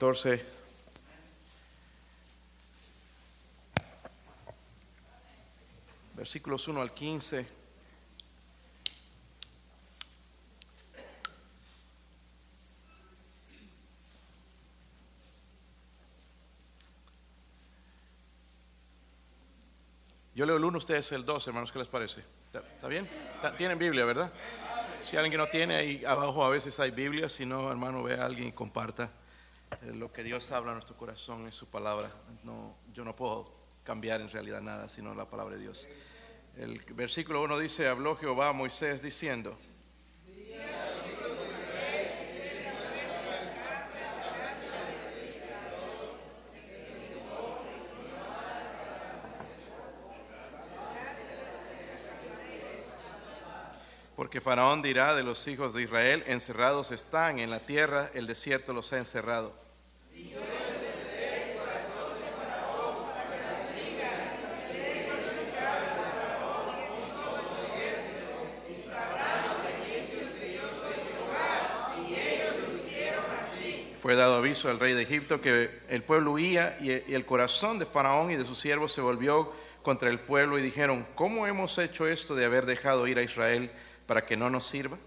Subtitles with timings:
[0.00, 0.40] 14.
[6.16, 7.46] Versículos 1 al 15.
[20.34, 22.24] Yo leo el 1, ustedes el 2, hermanos, ¿qué les parece?
[22.54, 23.06] ¿Está, bien?
[23.34, 24.32] ¿Está- ¿Tienen Biblia, verdad?
[25.02, 28.14] Si alguien que no tiene, ahí abajo a veces hay Biblia, si no, hermano, ve
[28.14, 29.10] a alguien y comparta
[29.94, 32.10] lo que Dios habla a nuestro corazón es su palabra.
[32.44, 33.52] No, yo no puedo
[33.84, 35.88] cambiar en realidad nada, sino la palabra de Dios.
[36.56, 39.56] El versículo 1 dice, habló Jehová a Moisés diciendo,
[54.20, 58.74] Porque Faraón dirá de los hijos de Israel, encerrados están en la tierra, el desierto
[58.74, 59.54] los ha encerrado.
[74.02, 77.86] Fue dado aviso al rey de Egipto que el pueblo huía y el corazón de
[77.86, 79.50] Faraón y de sus siervos se volvió
[79.82, 83.70] contra el pueblo y dijeron, ¿cómo hemos hecho esto de haber dejado ir a Israel
[84.10, 84.98] para que no nos sirva?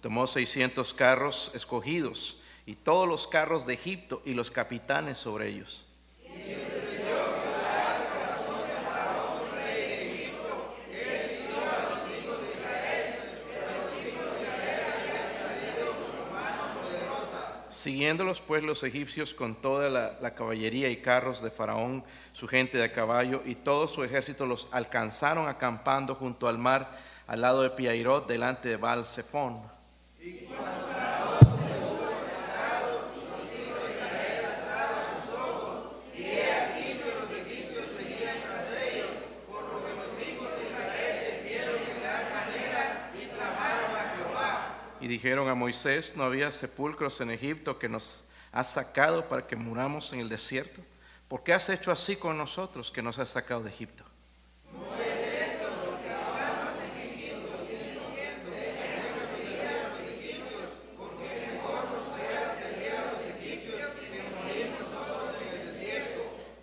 [0.00, 5.84] Tomó 600 carros escogidos y todos los carros de Egipto y los capitanes sobre ellos.
[17.82, 22.92] Siguiéndolos pues los egipcios con toda la, caballería y carros de Faraón, su gente de
[22.92, 28.28] caballo y todo su ejército los alcanzaron acampando junto al mar al lado de Piairot
[28.28, 29.04] delante de Baal
[45.12, 50.10] dijeron a Moisés, ¿no había sepulcros en Egipto que nos has sacado para que muramos
[50.14, 50.80] en el desierto?
[51.28, 54.04] ¿Por qué has hecho así con nosotros que nos has sacado de Egipto?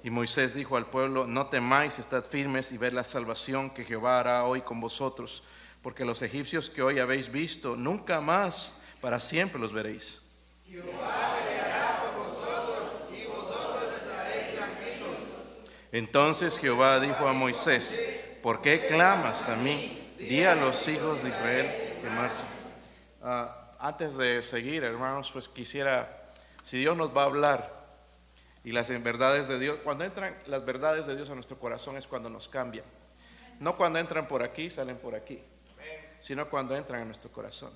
[0.01, 4.19] Y Moisés dijo al pueblo, no temáis, estad firmes y ved la salvación que Jehová
[4.19, 5.43] hará hoy con vosotros,
[5.81, 10.21] porque los egipcios que hoy habéis visto, nunca más para siempre los veréis.
[15.91, 17.99] Entonces Jehová dijo a Moisés,
[18.43, 20.13] ¿por qué clamas a mí?
[20.19, 22.45] Di a los hijos de Israel que marchen.
[23.23, 27.79] Ah, antes de seguir, hermanos, pues quisiera, si Dios nos va a hablar
[28.63, 32.05] y las verdades de Dios, cuando entran las verdades de Dios a nuestro corazón es
[32.05, 32.85] cuando nos cambian.
[33.59, 35.41] No cuando entran por aquí, salen por aquí,
[36.21, 37.73] sino cuando entran a nuestro corazón.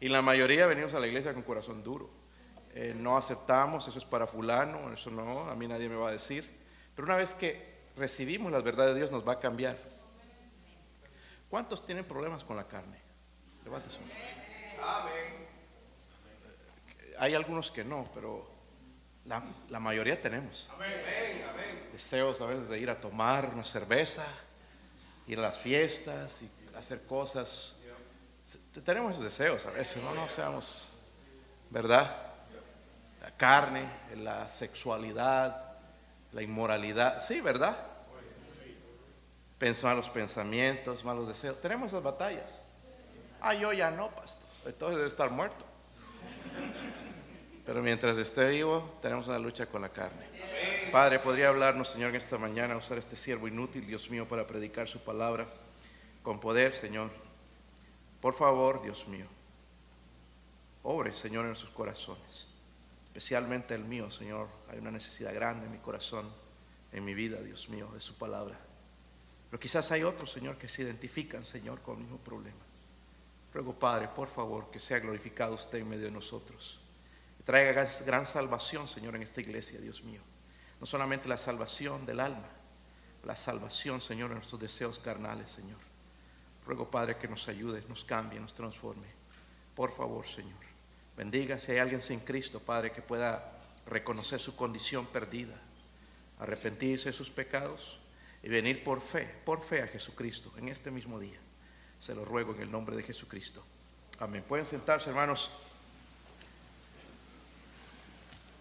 [0.00, 2.10] Y la mayoría venimos a la iglesia con corazón duro.
[2.74, 6.12] Eh, no aceptamos, eso es para fulano, eso no, a mí nadie me va a
[6.12, 6.48] decir.
[6.94, 9.76] Pero una vez que recibimos las verdades de Dios nos va a cambiar.
[11.48, 12.98] ¿Cuántos tienen problemas con la carne?
[13.64, 13.98] Levántese.
[17.18, 18.48] Hay algunos que no, pero
[19.26, 20.70] la, la mayoría tenemos.
[21.92, 24.24] Deseos a veces de ir a tomar una cerveza,
[25.26, 27.79] ir a las fiestas y hacer cosas.
[28.84, 30.88] Tenemos deseos a veces, no, no seamos,
[31.70, 32.16] ¿verdad?
[33.20, 33.84] La carne,
[34.16, 35.72] la sexualidad,
[36.32, 37.76] la inmoralidad, sí, ¿verdad?
[39.58, 41.60] Pens- malos pensamientos, malos deseos.
[41.60, 42.60] Tenemos esas batallas.
[43.40, 44.48] Ah, yo ya no, pastor.
[44.66, 45.64] Entonces debe estar muerto.
[47.66, 50.26] Pero mientras esté vivo, tenemos una lucha con la carne.
[50.92, 54.88] Padre, podría hablarnos, Señor, en esta mañana, usar este siervo inútil, Dios mío, para predicar
[54.88, 55.46] su palabra
[56.22, 57.10] con poder, Señor.
[58.20, 59.26] Por favor, Dios mío,
[60.82, 62.48] obre, Señor, en sus corazones,
[63.06, 64.48] especialmente el mío, Señor.
[64.68, 66.28] Hay una necesidad grande en mi corazón,
[66.92, 68.58] en mi vida, Dios mío, de su palabra.
[69.50, 72.60] Pero quizás hay otros, Señor, que se identifican, Señor, con el mismo problema.
[73.52, 76.80] Ruego, Padre, por favor, que sea glorificado usted en medio de nosotros.
[77.44, 80.20] Traiga gran salvación, Señor, en esta iglesia, Dios mío.
[80.78, 82.48] No solamente la salvación del alma,
[83.24, 85.89] la salvación, Señor, en nuestros deseos carnales, Señor.
[86.66, 89.06] Ruego, Padre, que nos ayude, nos cambie, nos transforme.
[89.74, 90.58] Por favor, Señor.
[91.16, 93.52] Bendiga si hay alguien sin Cristo, Padre, que pueda
[93.86, 95.58] reconocer su condición perdida,
[96.38, 98.00] arrepentirse de sus pecados
[98.42, 101.38] y venir por fe, por fe a Jesucristo en este mismo día.
[101.98, 103.62] Se lo ruego en el nombre de Jesucristo.
[104.20, 104.44] Amén.
[104.46, 105.50] Pueden sentarse, hermanos.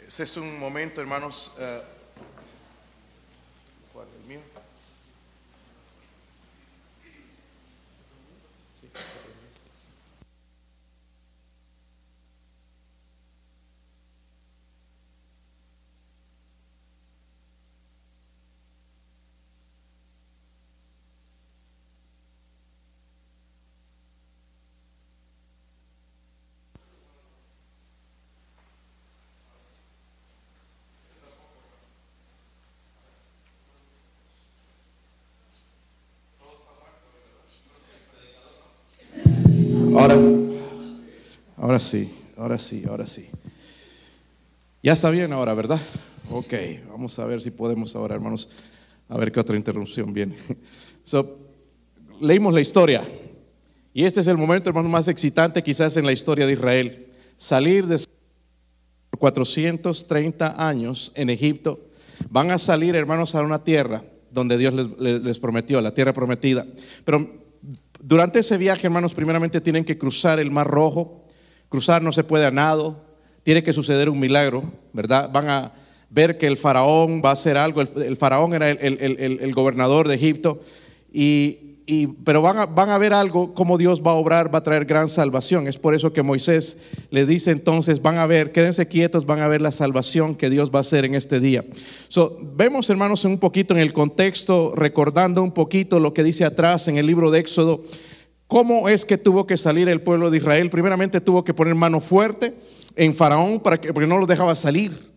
[0.06, 1.52] Ese es un momento, hermanos.
[1.60, 1.84] eh,
[3.94, 4.08] ¿Cuál?
[4.22, 4.42] ¿El mío?
[39.98, 40.16] Ahora,
[41.80, 43.28] sí, ahora sí, ahora sí.
[44.84, 45.80] Ya está bien ahora, ¿verdad?
[46.30, 46.54] Ok,
[46.90, 48.50] vamos a ver si podemos ahora, hermanos,
[49.08, 50.36] a ver qué otra interrupción viene.
[51.04, 51.40] So,
[52.22, 53.04] leímos la historia
[53.96, 57.08] y este es el momento, hermanos, más excitante quizás en la historia de Israel.
[57.38, 57.98] Salir de
[59.18, 61.80] 430 años en Egipto,
[62.30, 66.14] van a salir, hermanos, a una tierra donde Dios les, les- les prometió, la tierra
[66.14, 66.68] prometida.
[67.06, 67.44] Pero
[68.00, 71.19] durante ese viaje, hermanos, primeramente tienen que cruzar el Mar Rojo.
[71.70, 73.02] Cruzar no se puede a nado.
[73.44, 74.64] Tiene que suceder un milagro,
[74.94, 75.30] ¿verdad?
[75.32, 75.72] Van a
[76.10, 77.82] ver que el faraón va a hacer algo.
[77.82, 80.62] El, faraón era el- el- el gobernador de Egipto.
[81.12, 84.60] Y, y- pero van a, van a ver algo, cómo Dios va a obrar, va
[84.60, 85.68] a traer gran salvación.
[85.68, 86.78] Es por eso que Moisés
[87.10, 90.70] les dice entonces, van a ver, quédense quietos, van a ver la salvación que Dios
[90.74, 91.64] va a hacer en este día.
[92.08, 96.88] So, vemos, hermanos, un poquito en el contexto, recordando un poquito lo que dice atrás
[96.88, 97.84] en el libro de Éxodo,
[98.50, 100.70] cómo es que tuvo que salir el pueblo de Israel.
[100.70, 102.56] Primeramente tuvo que poner mano fuerte
[102.96, 105.08] en Faraón para que, porque no los dejaba salir.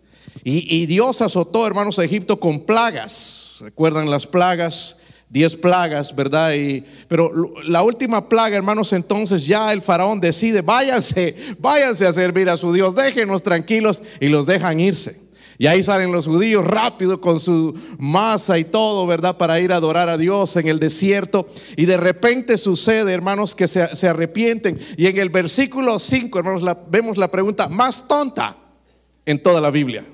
[0.45, 3.57] Y, Dios azotó, hermanos, a Egipto con plagas.
[3.61, 4.99] ¿Recuerdan las plagas?
[5.29, 6.53] Diez plagas, ¿verdad?
[7.09, 7.33] Pero
[7.65, 12.73] la última plaga, hermanos, entonces ya el faraón decide, váyanse, váyanse a servir a su
[12.73, 15.22] Dios, déjenos tranquilos y los dejan irse.
[15.63, 19.37] Y ahí salen los judíos rápido con su masa y todo, ¿verdad?
[19.37, 21.47] Para ir a adorar a Dios en el desierto.
[21.77, 24.81] Y de repente sucede, hermanos, que se, arrepienten.
[24.97, 28.57] Y en el versículo 5, hermanos, la- vemos la pregunta más tonta
[29.25, 30.05] en toda la Biblia.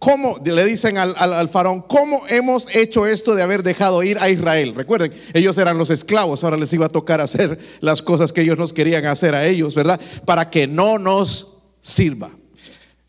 [0.00, 4.28] ¿Cómo le dicen al- al faraón, cómo hemos hecho esto de haber dejado ir a
[4.28, 4.74] Israel?
[4.74, 8.58] Recuerden, ellos eran los esclavos, ahora les iba a tocar hacer las cosas que ellos
[8.58, 10.00] nos querían hacer a ellos, ¿verdad?
[10.26, 12.32] Para que no nos sirva.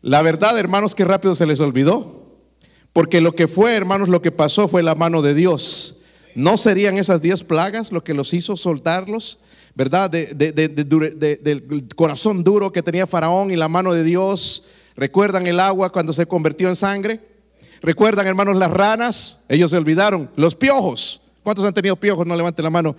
[0.06, 2.22] La verdad, hermanos, que rápido se les olvidó.
[2.92, 5.98] Porque lo que fue, hermanos, lo que pasó fue la mano de Dios.
[6.36, 9.40] ¿No serían esas diez plagas lo que los hizo soltarlos?
[9.74, 10.08] ¿Verdad?
[10.08, 14.66] Del corazón duro que tenía Faraón y la mano de Dios.
[14.94, 17.20] ¿Recuerdan el agua cuando se convirtió en sangre?
[17.82, 19.44] ¿Recuerdan, hermanos, las ranas?
[19.48, 20.30] Ellos se olvidaron.
[20.36, 21.20] Los piojos.
[21.42, 22.24] ¿Cuántos han tenido piojos?
[22.24, 22.94] No levanten la mano.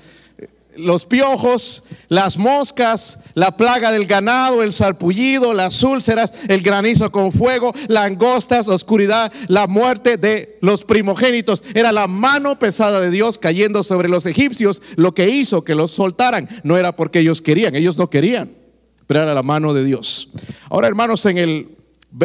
[0.77, 7.31] Los piojos, las moscas, la plaga del ganado, el sarpullido, las úlceras, el granizo con
[7.31, 11.63] fuego, langostas, oscuridad, la muerte de los primogénitos.
[11.73, 15.91] Era la mano pesada de Dios cayendo sobre los egipcios lo que hizo que los
[15.91, 16.49] soltaran.
[16.63, 18.55] No era porque ellos querían, ellos no querían,
[19.05, 20.29] pero era la mano de Dios.
[20.69, 21.77] Ahora, hermanos, en el,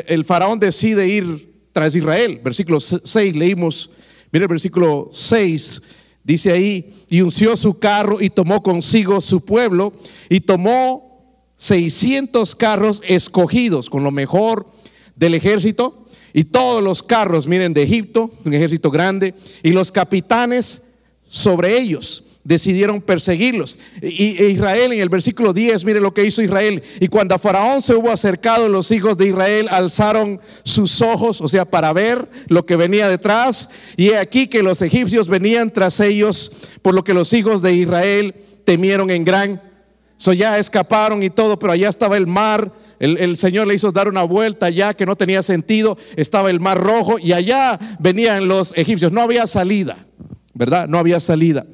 [0.07, 2.41] el faraón decide ir tras Israel.
[2.43, 3.91] Versículo 6 leímos,
[4.31, 5.83] mire el versículo 6.
[6.25, 9.93] Dice ahí, y unció su carro y tomó consigo su pueblo
[10.29, 11.13] y tomó
[11.57, 14.67] 600 carros escogidos con lo mejor
[15.17, 20.83] del ejército y todos los carros, miren, de Egipto, un ejército grande, y los capitanes
[21.29, 23.79] sobre ellos decidieron perseguirlos.
[24.01, 26.83] Y, Israel en el versículo 10, mire lo que hizo Israel.
[27.01, 31.49] Y cuando a Faraón se hubo acercado, los hijos de Israel alzaron sus ojos, o
[31.49, 33.71] sea, para ver lo que venía detrás.
[33.97, 37.75] Y he aquí que los egipcios venían tras ellos, por lo que los hijos de
[37.75, 38.35] Israel
[38.65, 39.63] temieron en gran.
[40.17, 42.73] So ya escaparon y todo, pero allá estaba el mar.
[42.99, 45.99] El, el Señor le hizo dar una vuelta allá que no tenía sentido.
[46.17, 49.11] Estaba el mar rojo y allá venían los egipcios.
[49.11, 50.07] No había salida,
[50.55, 50.87] ¿verdad?
[50.87, 51.67] No había salida.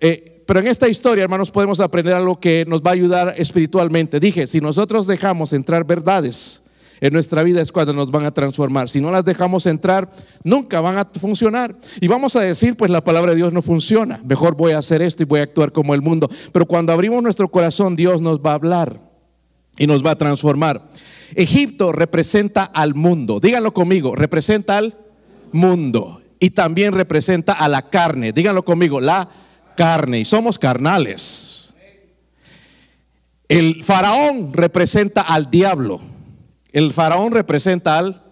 [0.00, 4.18] Eh, pero en esta historia, hermanos, podemos aprender algo que nos va a ayudar espiritualmente.
[4.18, 6.62] Dije, si nosotros dejamos entrar verdades
[7.00, 8.88] en nuestra vida es cuando nos van a transformar.
[8.88, 10.10] Si no las dejamos entrar,
[10.44, 11.74] nunca van a funcionar.
[12.00, 14.20] Y vamos a decir, pues la palabra de Dios no funciona.
[14.24, 16.28] Mejor voy a hacer esto y voy a actuar como el mundo.
[16.52, 19.00] Pero cuando abrimos nuestro corazón, Dios nos va a hablar
[19.78, 20.90] y nos va a transformar.
[21.34, 23.40] Egipto representa al mundo.
[23.40, 24.94] Díganlo conmigo, representa al
[25.52, 26.20] mundo.
[26.38, 28.32] Y también representa a la carne.
[28.32, 29.28] Díganlo conmigo, la
[29.76, 30.20] carne.
[30.20, 31.74] Y somos carnales.
[33.48, 36.00] El faraón representa al diablo.
[36.72, 38.22] El faraón representa al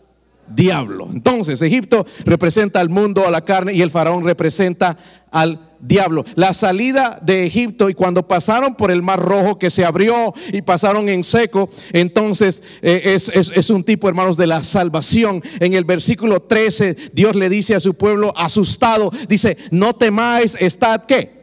[0.46, 1.08] diablo.
[1.12, 4.96] Entonces, Egipto representa al mundo, a la carne, y el faraón representa
[5.30, 6.24] al diablo.
[6.34, 10.62] La salida de Egipto y cuando pasaron por el mar rojo que se abrió y
[10.62, 15.42] pasaron en seco, entonces eh, es, es, un tipo, hermanos, de la salvación.
[15.60, 21.04] En el versículo 13, Dios le dice a su pueblo asustado, dice, no temáis, estad
[21.06, 21.38] qué?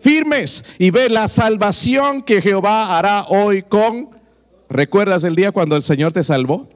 [0.00, 4.10] Firmes y ve la salvación que Jehová hará hoy con...
[4.68, 6.68] ¿Recuerdas el día cuando el Señor te salvó?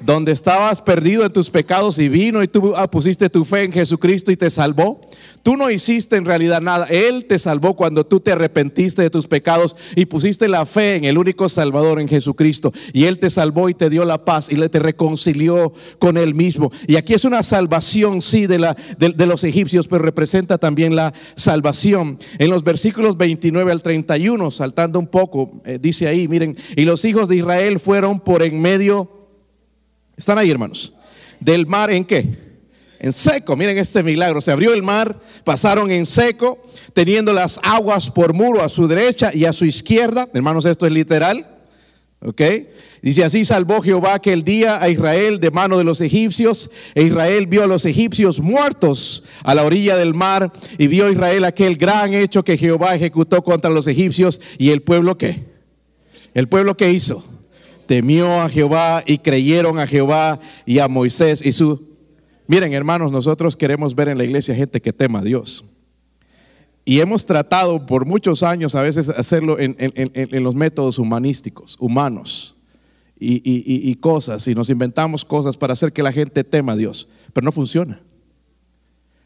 [0.00, 3.72] Donde estabas perdido en tus pecados y vino y tú ah, pusiste tu fe en
[3.72, 5.00] Jesucristo y te salvó.
[5.42, 6.86] Tú no hiciste en realidad nada.
[6.86, 11.04] Él te salvó cuando tú te arrepentiste de tus pecados y pusiste la fe en
[11.04, 12.72] el único Salvador, en Jesucristo.
[12.92, 16.70] Y Él te salvó y te dio la paz y te reconcilió con Él mismo.
[16.86, 21.14] Y aquí es una salvación, sí, de, la, de, los egipcios, pero representa también la
[21.34, 22.18] salvación.
[22.38, 27.04] En los versículos 29 al 31, saltando un poco, eh, dice ahí, miren, y los
[27.04, 29.17] hijos de Israel fueron por en medio
[30.18, 30.92] ¿Están ahí, hermanos?
[31.38, 32.26] Del mar en qué?
[32.98, 33.56] En seco.
[33.56, 34.40] Miren este milagro.
[34.40, 36.60] Se abrió el mar, pasaron en seco,
[36.92, 40.28] teniendo las aguas por muro a su derecha y a su izquierda.
[40.34, 41.54] Hermanos, esto es literal.
[42.20, 42.42] ¿Ok?
[43.00, 46.68] Dice así salvó Jehová aquel día a Israel de mano de los egipcios.
[46.96, 50.52] E Israel vio a los egipcios muertos a la orilla del mar.
[50.78, 54.40] Y vio Israel aquel gran hecho que Jehová ejecutó contra los egipcios.
[54.58, 55.44] ¿Y el pueblo qué?
[56.34, 57.37] ¿El pueblo qué hizo?
[57.88, 61.88] Temió a Jehová y creyeron a Jehová y a Moisés y su...
[62.46, 65.64] Miren hermanos, nosotros queremos ver en la iglesia gente que tema a Dios.
[66.84, 69.74] Y hemos tratado por muchos años a veces hacerlo en,
[70.42, 72.56] los métodos humanísticos, humanos
[73.18, 77.08] y, y cosas, y nos inventamos cosas para hacer que la gente tema a Dios,
[77.32, 78.00] pero no funciona.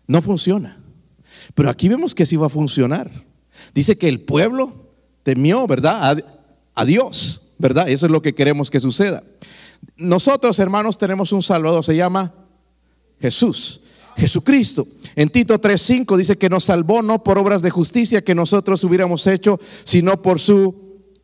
[0.06, 0.80] No funciona.
[1.54, 3.10] Pero aquí vemos que sí va a funcionar.
[3.74, 4.92] Dice que el pueblo
[5.22, 6.24] temió, ¿verdad?
[6.74, 7.42] A Dios.
[7.62, 7.88] ¿Verdad?
[7.88, 9.22] Eso es lo que queremos que suceda.
[9.96, 12.34] Nosotros, hermanos, tenemos un Salvador, se llama
[13.20, 13.80] Jesús.
[14.16, 14.86] Jesucristo.
[15.16, 19.26] En Tito 3:5 dice que nos salvó no por obras de justicia que nosotros hubiéramos
[19.26, 20.74] hecho, sino por su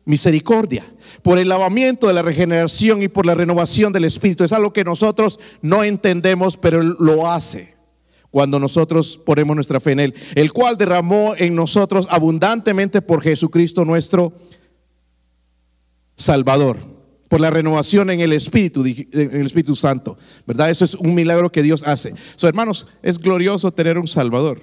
[0.05, 0.91] misericordia,
[1.21, 4.43] por el lavamiento de la regeneración y por la renovación del Espíritu.
[4.43, 7.75] Es algo que nosotros no entendemos, pero lo hace
[8.31, 13.85] cuando nosotros ponemos nuestra fe en Él, el cual derramó en nosotros abundantemente por Jesucristo
[13.85, 14.33] nuestro
[16.19, 16.77] Salvador,
[17.29, 20.69] por la renovación en el Espíritu, en el Espíritu Santo, ¿verdad?
[20.69, 22.13] Eso es un milagro que Dios hace.
[22.35, 24.61] So, hermanos, es glorioso tener un Salvador.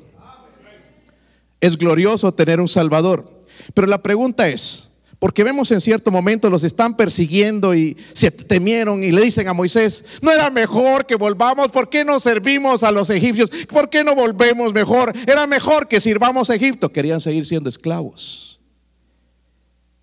[1.59, 3.43] Es glorioso tener un Salvador.
[3.73, 9.03] Pero la pregunta es, porque vemos en cierto momento los están persiguiendo y se temieron
[9.03, 12.93] y le dicen a Moisés, no era mejor que volvamos, ¿por qué no servimos a
[12.93, 13.49] los egipcios?
[13.71, 15.15] ¿Por qué no volvemos mejor?
[15.27, 16.93] Era mejor que sirvamos a Egipto.
[16.93, 18.61] Querían seguir siendo esclavos.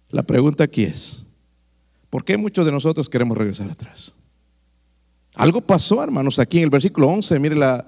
[0.10, 1.22] La pregunta aquí es,
[2.13, 4.13] ¿Por qué muchos de nosotros queremos regresar atrás?
[5.34, 7.88] Algo pasó, hermanos, aquí en el versículo 11, mire la,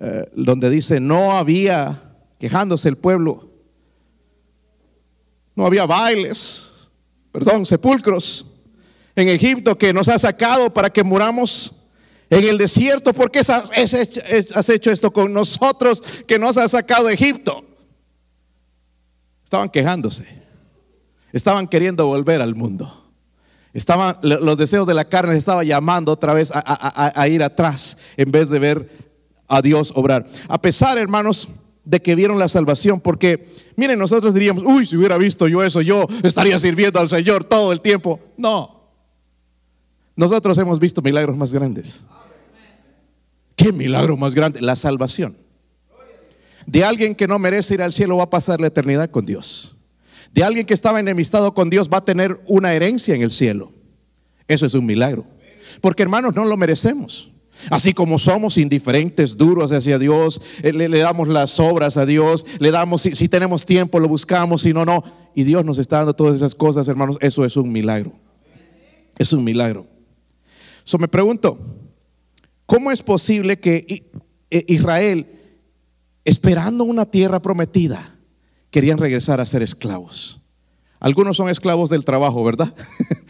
[0.00, 3.48] eh, donde dice, no había, quejándose el pueblo,
[5.54, 6.64] no había bailes,
[7.30, 8.44] perdón, sepulcros
[9.14, 11.76] en Egipto que nos ha sacado para que muramos
[12.30, 13.12] en el desierto.
[13.12, 17.64] ¿Por qué has hecho esto con nosotros que nos ha sacado de Egipto?
[19.44, 20.26] Estaban quejándose,
[21.32, 23.02] estaban queriendo volver al mundo.
[23.74, 28.48] Estaban, los deseos de la carne estaba llamando otra vez a, ir atrás en vez
[28.48, 28.88] de ver
[29.48, 30.28] a Dios obrar.
[30.48, 31.48] A pesar, hermanos,
[31.84, 35.80] de que vieron la salvación, porque miren, nosotros diríamos, uy, si hubiera visto yo eso,
[35.80, 38.20] yo estaría sirviendo al Señor todo el tiempo.
[38.36, 38.90] No,
[40.14, 42.04] nosotros hemos visto milagros más grandes.
[43.56, 44.60] ¿Qué milagro más grande?
[44.60, 45.36] La salvación.
[46.64, 49.74] De alguien que no merece ir al cielo va a pasar la eternidad con Dios
[50.34, 53.70] de alguien que estaba enemistado con Dios va a tener una herencia en el cielo.
[54.48, 55.24] Eso es un milagro.
[55.80, 57.30] Porque hermanos, no lo merecemos.
[57.70, 62.72] Así como somos indiferentes, duros hacia Dios, eh, le, damos las obras a Dios, le
[62.72, 65.04] damos, si, tenemos tiempo, lo buscamos, si no, no.
[65.36, 67.16] Y Dios nos está dando todas esas cosas, hermanos.
[67.20, 68.12] Eso es un milagro.
[69.16, 69.86] Es un milagro.
[70.82, 71.60] So me pregunto,
[72.66, 74.10] ¿cómo es posible que
[74.50, 75.28] eh, Israel,
[76.24, 78.13] esperando una tierra prometida,
[78.74, 80.40] querían regresar a ser esclavos.
[80.98, 82.74] Algunos son esclavos del trabajo, ¿verdad?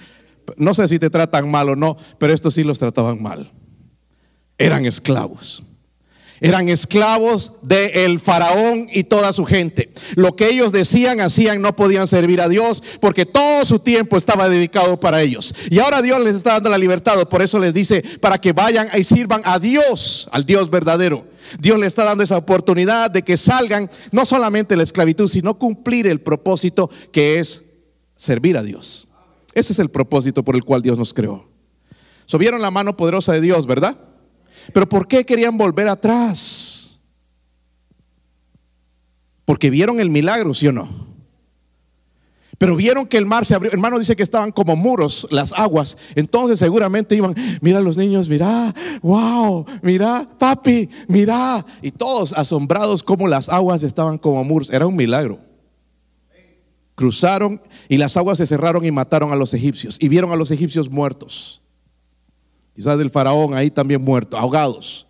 [0.56, 3.52] no sé si te tratan mal o no, pero estos sí los trataban mal.
[4.56, 5.62] Eran esclavos.
[6.44, 9.94] Eran esclavos del faraón y toda su gente.
[10.14, 14.46] Lo que ellos decían, hacían, no podían servir a Dios porque todo su tiempo estaba
[14.50, 15.54] dedicado para ellos.
[15.70, 17.14] Y ahora Dios les está dando la libertad.
[17.30, 21.24] Por eso les dice para que vayan y sirvan a Dios, al Dios verdadero.
[21.58, 26.06] Dios le está dando esa oportunidad de que salgan no solamente la esclavitud, sino cumplir
[26.06, 27.64] el propósito que es
[28.16, 29.08] servir a Dios.
[29.54, 31.48] Ese es el propósito por el cual Dios nos creó.
[32.26, 33.96] So, vieron la mano poderosa de Dios, ¿verdad?
[34.72, 36.98] Pero ¿por qué querían volver atrás?
[39.44, 41.04] Porque vieron el milagro, ¿sí o no?
[42.58, 43.72] Pero vieron que el mar se abrió.
[43.72, 45.98] Hermano dice que estaban como muros las aguas.
[46.14, 51.64] Entonces seguramente iban, mira los niños, mira, wow, mira, papi, mira.
[51.82, 54.70] Y todos asombrados como las aguas estaban como muros.
[54.70, 55.40] Era un milagro.
[56.94, 59.96] Cruzaron y las aguas se cerraron y mataron a los egipcios.
[60.00, 61.63] Y vieron a los egipcios muertos.
[62.74, 65.06] Quizás el faraón ahí también muerto, ahogados.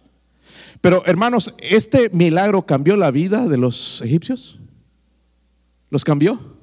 [0.81, 4.59] Pero hermanos, ¿este milagro cambió la vida de los egipcios?
[5.89, 6.55] ¿Los cambió?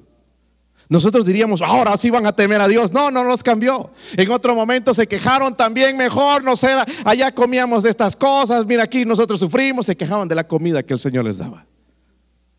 [0.88, 2.92] Nosotros diríamos, ahora sí van a temer a Dios.
[2.92, 3.90] No, no los cambió.
[4.16, 6.68] En otro momento se quejaron también mejor, no sé,
[7.04, 10.92] allá comíamos de estas cosas, mira aquí nosotros sufrimos, se quejaban de la comida que
[10.92, 11.66] el Señor les daba.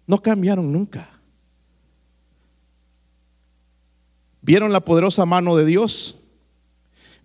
[0.07, 1.09] No cambiaron nunca.
[4.41, 6.17] ¿Vieron la poderosa mano de Dios?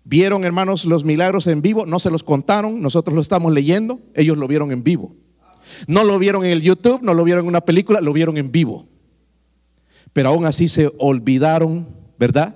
[0.03, 4.37] Vieron, hermanos, los milagros en vivo, no se los contaron, nosotros lo estamos leyendo, ellos
[4.37, 5.15] lo vieron en vivo.
[5.87, 8.51] No lo vieron en el YouTube, no lo vieron en una película, lo vieron en
[8.51, 8.87] vivo.
[10.13, 11.87] Pero aún así se olvidaron,
[12.17, 12.55] ¿verdad?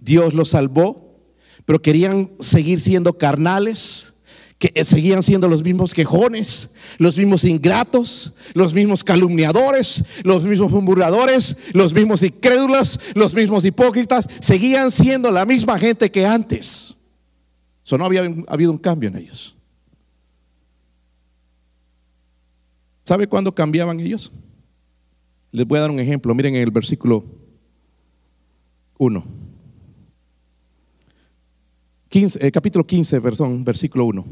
[0.00, 1.20] Dios los salvó,
[1.64, 4.14] pero querían seguir siendo carnales,
[4.58, 11.56] que seguían siendo los mismos quejones, los mismos ingratos, los mismos calumniadores, los mismos murmuradores,
[11.74, 16.96] los mismos incrédulos, los mismos hipócritas, seguían siendo la misma gente que antes.
[17.84, 19.54] Eso no había habido un cambio en ellos.
[23.04, 24.32] ¿Sabe cuándo cambiaban ellos?
[25.52, 26.34] Les voy a dar un ejemplo.
[26.34, 27.24] Miren en el versículo
[28.98, 29.45] 1.
[32.16, 34.24] Eh, capítulo 15, perdón, versículo 1.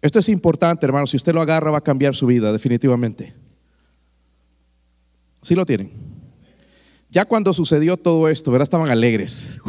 [0.00, 1.06] Esto es importante, hermano.
[1.06, 3.32] Si usted lo agarra, va a cambiar su vida, definitivamente.
[5.42, 5.92] ¿Sí lo tienen?
[7.08, 8.64] Ya cuando sucedió todo esto, ¿verdad?
[8.64, 9.60] Estaban alegres.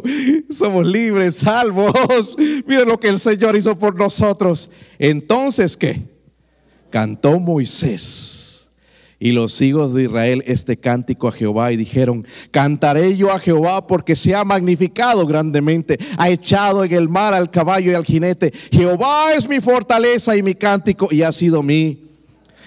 [0.50, 2.36] somos libres, salvos.
[2.66, 4.70] Miren lo que el Señor hizo por nosotros.
[4.98, 6.02] Entonces, ¿qué?
[6.90, 8.45] Cantó Moisés
[9.18, 13.86] y los hijos de Israel este cántico a Jehová y dijeron, cantaré yo a Jehová
[13.86, 18.52] porque se ha magnificado grandemente, ha echado en el mar al caballo y al jinete.
[18.70, 22.02] Jehová es mi fortaleza y mi cántico y ha sido mí.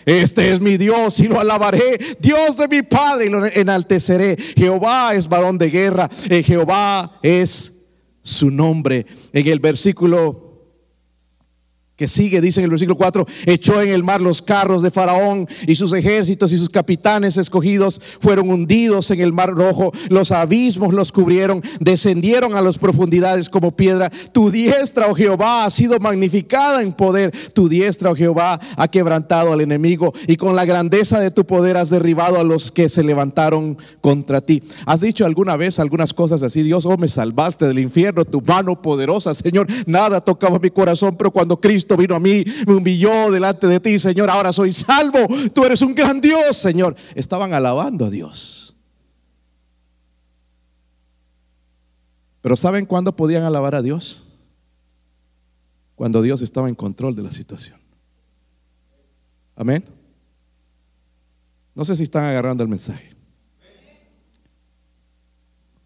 [0.06, 4.36] Este es mi Dios y lo alabaré, Dios de mi Padre y lo enalteceré.
[4.58, 7.74] Jehová es varón de guerra, eh, Jehová es
[8.24, 9.06] su nombre.
[9.34, 10.49] En el versículo
[12.00, 15.46] que sigue, dice en el versículo 4, echó en el mar los carros de Faraón
[15.68, 20.94] y sus ejércitos y sus capitanes escogidos fueron hundidos en el mar rojo, los abismos
[20.94, 24.10] los cubrieron, descendieron a las profundidades como piedra.
[24.32, 29.52] Tu diestra, oh Jehová, ha sido magnificada en poder, tu diestra, oh Jehová, ha quebrantado
[29.52, 33.04] al enemigo y con la grandeza de tu poder has derribado a los que se
[33.04, 34.64] levantaron contra ti.
[34.86, 36.64] ¿Has dicho alguna vez algunas cosas así?
[36.64, 41.32] Dios, oh, me salvaste del infierno, tu mano poderosa, Señor, nada tocaba mi corazón, pero
[41.32, 45.20] cuando Cristo vino a mí, me humilló delante de ti, Señor, ahora soy salvo,
[45.54, 46.96] tú eres un gran Dios, Señor.
[47.16, 48.76] Estaban alabando a Dios.
[52.42, 54.26] Pero ¿saben cuándo podían alabar a Dios?
[55.96, 57.80] Cuando Dios estaba en control de la situación.
[59.56, 59.84] Amén.
[61.76, 63.16] No sé si están agarrando el mensaje.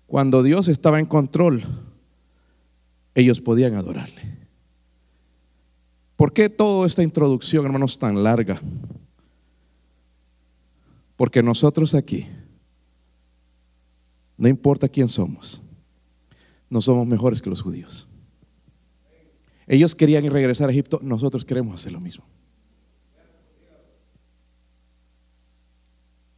[0.06, 1.64] Cuando Dios estaba en control,
[3.16, 4.43] ellos podían adorarle.
[6.24, 8.62] ¿Por qué toda esta introducción, hermanos, tan larga?
[11.18, 12.30] Porque nosotros aquí,
[14.38, 15.62] no importa quién somos,
[16.70, 18.08] no somos mejores que los judíos.
[19.68, 22.24] Ellos querían regresar a Egipto, nosotros queremos hacer lo mismo.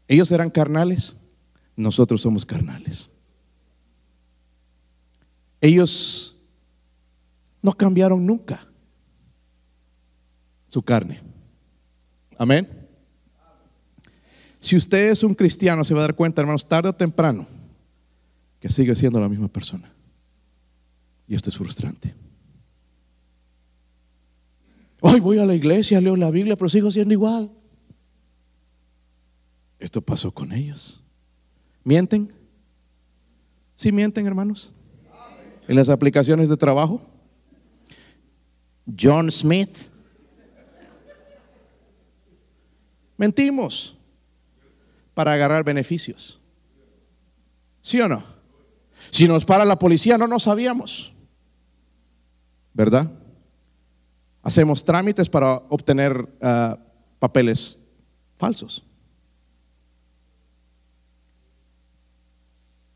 [0.08, 1.16] Ellos eran carnales,
[1.76, 3.12] nosotros somos carnales.
[5.62, 6.42] Ellos
[7.62, 8.68] no cambiaron nunca
[10.76, 11.22] su carne.
[12.38, 12.68] Amén.
[14.60, 17.48] Si usted es un cristiano, se va a dar cuenta, hermanos, tarde o temprano,
[18.60, 19.90] que sigue siendo la misma persona.
[21.30, 22.14] Y esto es frustrante.
[25.00, 27.50] Hoy voy a la iglesia, leo la Biblia, pero sigo siendo igual.
[29.80, 31.02] Esto pasó con ellos.
[31.86, 32.34] ¿Mienten?
[33.78, 34.74] ¿Sí mienten, hermanos?
[35.70, 37.02] En las aplicaciones de trabajo.
[39.00, 39.95] John Smith
[43.18, 43.96] Mentimos
[45.14, 46.40] para agarrar beneficios.
[47.82, 48.24] ¿Sí o no?
[49.12, 51.14] Si nos para la policía, no nos sabíamos.
[52.74, 53.12] ¿Verdad?
[54.44, 56.78] Hacemos trámites para obtener ah,
[57.20, 57.80] papeles
[58.38, 58.86] falsos.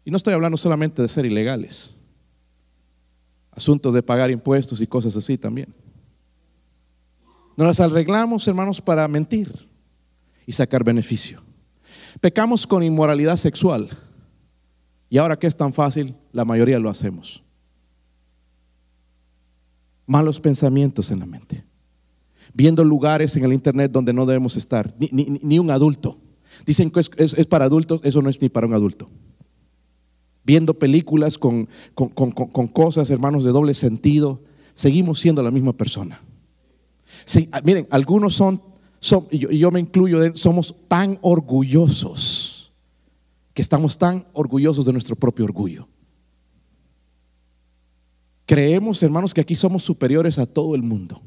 [0.03, 1.93] Y no estoy hablando solamente de ser ilegales,
[3.51, 5.73] asuntos de pagar impuestos y cosas así también.
[7.55, 9.69] Nos las arreglamos, hermanos, para mentir
[10.49, 11.43] y sacar beneficio.
[12.21, 13.87] Pecamos con inmoralidad sexual.
[15.07, 17.43] Y ahora que es tan fácil, la mayoría lo hacemos.
[20.07, 21.63] Malos pensamientos en la mente.
[22.51, 26.17] Viendo lugares en el internet donde no debemos estar, ni, un adulto.
[26.65, 29.07] Dicen que es, para adultos, eso no es ni para un adulto.
[30.43, 34.41] Viendo películas con, con cosas, hermanos, de doble sentido,
[34.73, 36.23] seguimos siendo la misma persona.
[37.51, 38.61] Ah, miren, algunos son,
[39.31, 42.71] y yo, me incluyo, somos tan orgullosos
[43.53, 45.87] que estamos tan orgullosos de nuestro propio orgullo.
[48.45, 51.21] Creemos, hermanos, que aquí somos superiores a todo el mundo.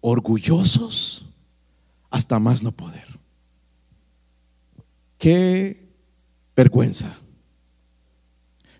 [0.00, 1.24] Orgullosos
[2.10, 3.18] hasta más no poder.
[5.18, 5.88] Qué
[6.54, 7.18] vergüenza.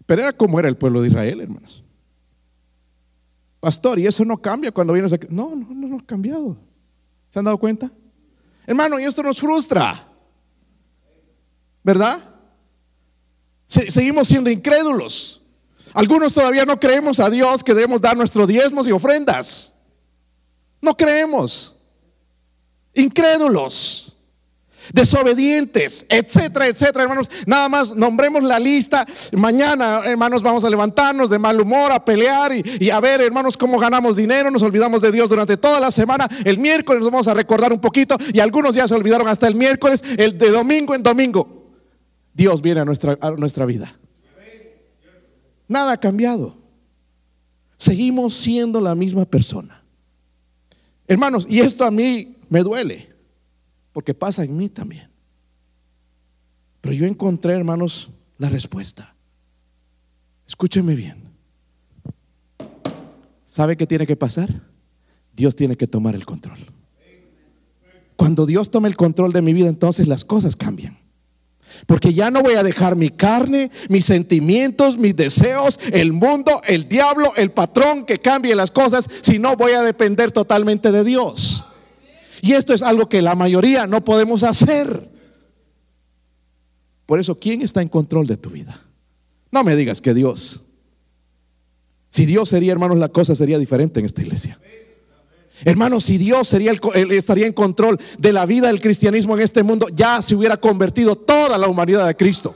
[0.07, 1.85] Pero era como era el pueblo de Israel, hermanos.
[3.67, 5.27] Pastor, y eso no cambia cuando vienes aquí.
[5.29, 6.57] No, no, no, no ha cambiado.
[7.29, 7.91] ¿Se han dado cuenta?
[8.65, 10.07] Hermano, y esto nos frustra.
[11.83, 12.33] ¿Verdad?
[13.67, 15.43] seguimos siendo incrédulos.
[15.93, 19.75] Algunos todavía no creemos a Dios que debemos dar nuestros diezmos y ofrendas.
[20.81, 21.75] No creemos.
[22.95, 24.16] Incrédulos
[24.93, 27.31] desobedientes, etcétera, etcétera, hermanos.
[27.47, 29.07] Nada más nombremos la lista.
[29.33, 33.79] Mañana, hermanos, vamos a levantarnos de mal humor, a pelear y, a ver, hermanos, cómo
[33.79, 34.51] ganamos dinero.
[34.51, 36.29] Nos olvidamos de Dios durante toda la semana.
[36.45, 39.55] El miércoles nos vamos a recordar un poquito y algunos ya se olvidaron hasta el
[39.55, 40.03] miércoles.
[40.17, 41.73] El de domingo en domingo,
[42.35, 43.99] Dios viene a nuestra, a nuestra vida.
[45.69, 46.57] Nada ha cambiado.
[47.77, 49.83] Seguimos siendo la misma persona.
[51.09, 53.16] Hermanos, y esto a mí me duele
[53.97, 55.09] porque pasa en mí también.
[56.83, 59.17] Pero yo encontré, hermanos, la respuesta.
[60.47, 61.17] Escúcheme bien.
[63.47, 64.51] ¿Sabe qué tiene que pasar?
[65.35, 66.59] Dios tiene que tomar el control.
[68.17, 70.99] Cuando Dios toma el control de mi vida, entonces las cosas cambian.
[71.87, 76.87] Porque ya no voy a dejar mi carne, mis sentimientos, mis deseos, el mundo, el
[76.87, 81.65] diablo, el patrón que cambie las cosas, sino voy a depender totalmente de Dios.
[82.43, 85.11] Y esto es algo que la mayoría no podemos hacer.
[87.07, 88.83] Por eso, ¿quién está en control de tu vida?
[89.51, 90.63] No me digas que Dios.
[92.11, 94.59] Si Dios sería, hermanos, la cosa sería diferente en esta iglesia.
[95.65, 96.73] Hermanos, si Dios sería
[97.11, 101.17] estaría en control de la vida del cristianismo en este mundo, ya se hubiera convertido
[101.17, 102.55] toda la humanidad a Cristo.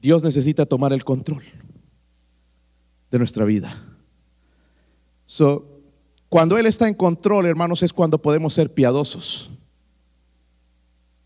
[0.00, 1.42] Dios necesita tomar el control
[3.14, 3.72] de nuestra vida.
[5.24, 5.64] So,
[6.28, 9.50] cuando Él está en control, hermanos, es cuando podemos ser piadosos.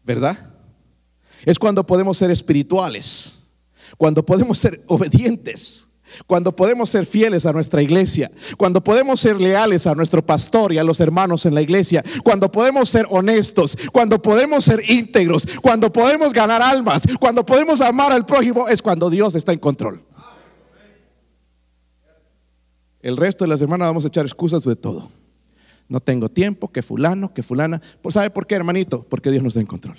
[0.05, 0.51] ¿Verdad?
[1.47, 3.43] Es cuando podemos ser espirituales,
[3.97, 5.89] cuando podemos ser obedientes,
[6.27, 10.79] cuando podemos ser fieles a nuestra iglesia, cuando podemos ser leales a nuestro pastor y
[10.79, 15.91] a los hermanos en la iglesia, cuando podemos ser honestos, cuando podemos ser íntegros, cuando
[15.91, 20.08] podemos ganar almas, cuando podemos amar al prójimo, es cuando Dios está en control.
[23.09, 25.09] El resto de la semana vamos a echar excusas de todo.
[25.89, 27.81] No tengo tiempo, que fulano, que fulana.
[28.03, 29.03] Pues, ¿Sabe por qué, hermanito?
[29.09, 29.97] Porque Dios nos da en control.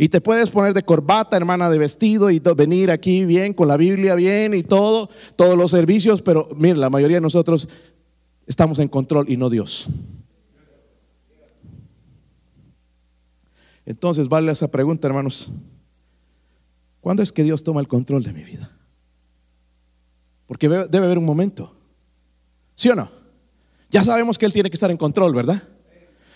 [0.00, 3.76] Y te puedes poner de corbata, hermana, de vestido y venir aquí bien, con la
[3.76, 7.68] Biblia bien y todo, todos los servicios, pero mire, la mayoría de nosotros
[8.48, 9.86] estamos en control y no Dios.
[13.86, 15.52] Entonces, vale esa pregunta, hermanos.
[17.00, 18.72] ¿Cuándo es que Dios toma el control de mi vida?
[20.48, 21.77] Porque debe haber un momento.
[22.78, 23.10] ¿Sí o no?
[23.90, 25.64] Ya sabemos que Él tiene que estar en control, ¿verdad?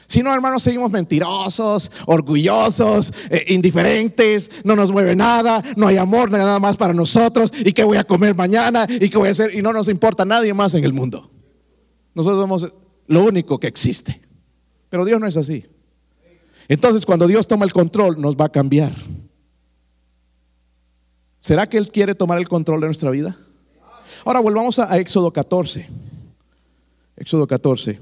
[0.09, 6.33] Si no, hermanos, seguimos mentirosos, orgullosos, eh, indiferentes, no nos mueve nada, no hay amor,
[6.33, 9.55] nada más para nosotros, y qué voy a comer mañana, y qué voy a hacer,
[9.55, 11.31] y no nos importa nadie más en el mundo.
[12.13, 12.73] Nosotros somos
[13.07, 14.21] lo único que existe.
[14.91, 15.65] Pero Dios no es así.
[16.67, 18.97] Entonces, cuando Dios toma el control, nos va a cambiar.
[21.39, 23.39] ¿Será que Él quiere tomar el control de nuestra vida?
[24.25, 25.89] Ahora volvamos a Éxodo 14.
[27.23, 28.01] Éxodo 14.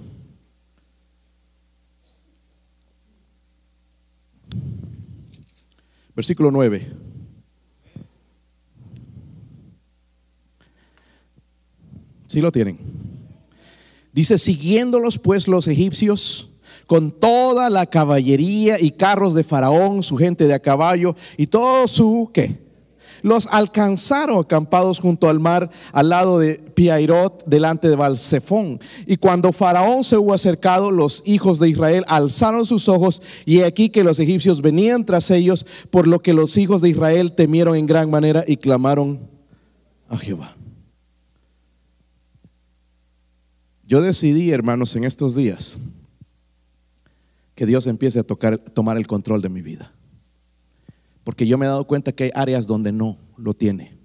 [6.16, 6.90] Versículo 9.
[12.28, 12.78] Si lo tienen.
[14.14, 16.48] Dice, siguiéndolos pues los egipcios
[16.86, 21.86] con toda la caballería y carros de Faraón, su gente de a caballo y todo
[21.88, 22.69] su, ¿qué?
[23.22, 28.80] Los alcanzaron acampados junto al mar, al lado de Piairot, delante de Balsefón.
[29.06, 33.90] Y cuando Faraón se hubo acercado, los hijos de Israel alzaron sus ojos, y aquí
[33.90, 37.86] que los egipcios venían tras ellos, por lo que los hijos de Israel temieron en
[37.86, 39.20] gran manera y clamaron
[40.08, 40.56] a Jehová.
[43.86, 45.78] Yo decidí, hermanos, en estos días,
[47.56, 49.92] que Dios empiece a tocar, tomar el control de mi vida.
[51.30, 53.96] Porque yo me he dado cuenta que hay áreas donde no lo tiene.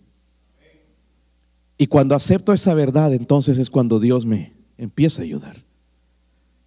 [1.75, 5.65] Y cuando acepto esa verdad, entonces es cuando Dios me empieza a ayudar.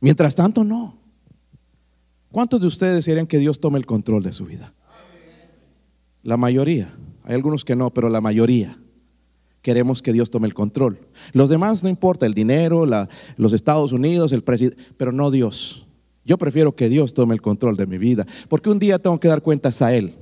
[0.01, 0.99] Mientras tanto, no.
[2.33, 4.75] ¿Cuántos de ustedes desearían que Dios tome el control de su vida?
[6.25, 6.93] La mayoría.
[7.23, 8.81] Hay algunos que no, pero la mayoría
[9.63, 10.99] queremos que Dios tome el control.
[11.35, 12.85] Los demás no importa, el dinero,
[13.37, 15.87] los Estados Unidos, el presidente, pero no Dios.
[16.25, 19.29] Yo prefiero que Dios tome el control de mi vida, porque un día tengo que
[19.29, 20.17] dar cuentas a Él.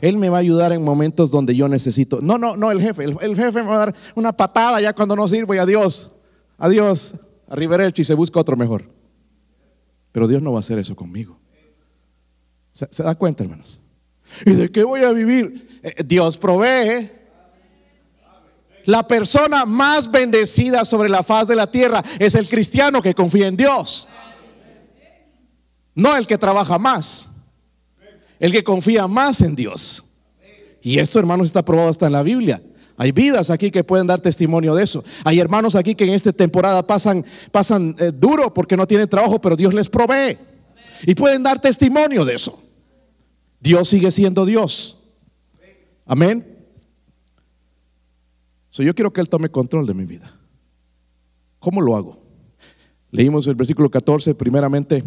[0.00, 2.20] Él me va a ayudar en momentos donde yo necesito.
[2.20, 3.04] No, no, no el jefe.
[3.04, 6.10] El, jefe me va a dar una patada ya cuando no sirvo y adiós.
[6.58, 7.14] Adiós.
[7.48, 8.84] Arrivederci se busca otro mejor.
[10.12, 11.38] Pero Dios no va a hacer eso conmigo.
[12.72, 13.80] ¿Se, da cuenta, hermanos?
[14.44, 15.80] ¿Y de qué voy a vivir?
[15.82, 17.10] Eh, Dios provee.
[18.84, 23.48] La persona más bendecida sobre la faz de la tierra es el cristiano que confía
[23.48, 24.06] en Dios.
[25.94, 27.30] No el que trabaja más,
[28.38, 30.04] el que confía más en Dios.
[30.82, 32.62] Y esto, hermanos, está probado hasta en la Biblia.
[32.96, 35.04] Hay vidas aquí que pueden dar testimonio de eso.
[35.24, 39.40] Hay hermanos aquí que en esta temporada pasan, pasan eh, duro porque no tienen trabajo,
[39.40, 40.38] pero Dios les provee.
[41.02, 42.62] Y pueden dar testimonio de eso.
[43.60, 44.98] Dios sigue siendo Dios.
[46.06, 46.46] Amén.
[48.72, 50.34] yo quiero que Él tome control de mi vida.
[51.58, 52.22] ¿Cómo lo hago?
[53.10, 55.02] Leímos el versículo 14, primeramente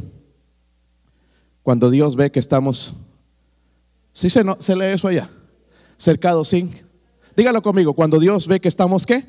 [1.70, 2.96] cuando Dios ve que estamos,
[4.14, 5.30] ¿sí se, no, se lee eso allá?
[5.98, 6.76] Cercados sin.
[7.36, 9.26] Dígalo conmigo, cuando Dios ve que estamos qué?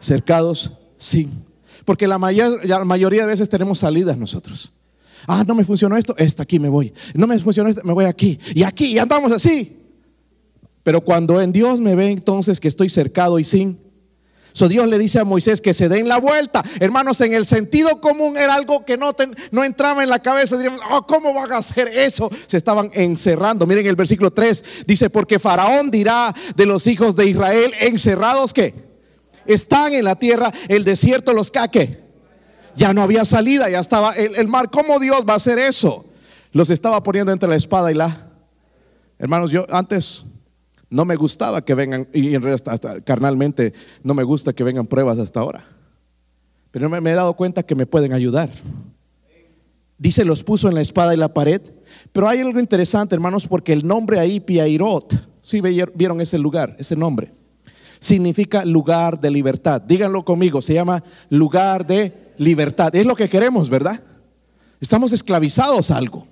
[0.00, 1.44] Cercados sin.
[1.84, 4.72] Porque la mayoría de veces tenemos salidas nosotros.
[5.26, 6.92] Ah, no me funcionó esto, esta aquí me voy.
[7.14, 8.38] No me funcionó esto, me voy aquí.
[8.54, 9.76] Y aquí, y andamos así.
[10.82, 13.78] Pero cuando en Dios me ve entonces que estoy cercado y sin,
[14.68, 16.62] Dios le dice a Moisés que se den la vuelta.
[16.80, 19.14] Hermanos, en el sentido común era algo que no,
[19.50, 20.56] no entraba en la cabeza.
[20.56, 22.30] Diríamos, oh, ¿cómo van a hacer eso?
[22.46, 23.66] Se estaban encerrando.
[23.66, 24.64] Miren el versículo 3.
[24.86, 28.74] Dice, porque Faraón dirá de los hijos de Israel, encerrados que
[29.46, 32.08] están en la tierra, el desierto los caque.
[32.74, 34.70] Ya no había salida, ya estaba el mar.
[34.70, 36.04] ¿Cómo Dios va a hacer eso?
[36.52, 38.28] Los estaba poniendo entre la espada y la...
[39.18, 40.24] Hermanos, yo antes
[40.90, 43.72] no me gustaba que vengan, y en realidad hasta, carnalmente
[44.02, 45.66] no me gusta que vengan pruebas hasta ahora.
[46.70, 48.50] Pero me, he dado cuenta que me pueden ayudar.
[49.98, 51.60] Dice, los puso en la espada y la pared.
[52.12, 56.76] Pero hay algo interesante, hermanos, porque el nombre ahí, Piairot, si ¿sí vieron ese lugar,
[56.78, 57.32] ese nombre,
[57.98, 59.80] significa lugar de libertad.
[59.80, 62.94] Díganlo conmigo, se llama lugar de libertad.
[62.94, 64.00] Es lo que queremos, ¿verdad?
[64.80, 66.26] Estamos esclavizados a algo.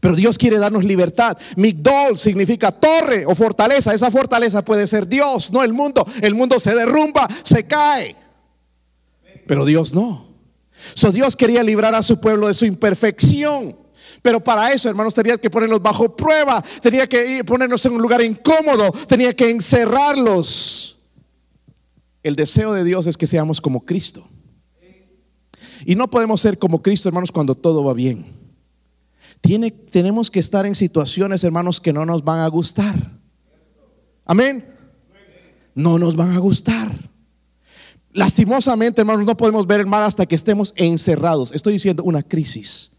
[0.00, 1.36] Pero Dios quiere darnos libertad.
[1.56, 3.94] Migdol significa torre o fortaleza.
[3.94, 6.06] Esa fortaleza puede ser Dios, no el mundo.
[6.20, 8.16] El mundo se derrumba, se cae.
[9.46, 10.28] Pero Dios no.
[10.94, 13.76] So Dios quería librar a su pueblo de su imperfección.
[14.22, 18.22] Pero para eso, hermanos, tenía que ponerlos bajo prueba, tenía que ponernos en un lugar
[18.22, 20.98] incómodo, tenía que encerrarlos.
[22.22, 24.28] El deseo de Dios es que seamos como Cristo.
[25.86, 28.39] Y no podemos ser como Cristo, hermanos, cuando todo va bien
[29.40, 33.18] tenemos que estar en situaciones, hermanos, que no nos van a gustar.
[34.24, 34.64] Amén.
[35.74, 37.10] No nos van a gustar.
[38.12, 41.52] Lastimosamente, hermanos, no podemos ver el mal hasta que estemos encerrados.
[41.52, 42.90] Estoy diciendo una crisis.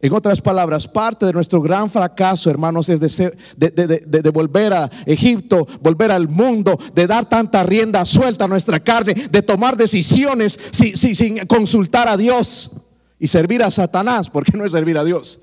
[0.00, 5.66] En otras palabras, parte de nuestro gran fracaso, hermanos, es de, de, volver a Egipto,
[5.80, 11.38] volver al mundo, de dar tanta rienda suelta a nuestra carne, de tomar decisiones sin
[11.46, 12.70] consultar a Dios
[13.18, 15.40] y servir a Satanás, porque no es servir a Dios,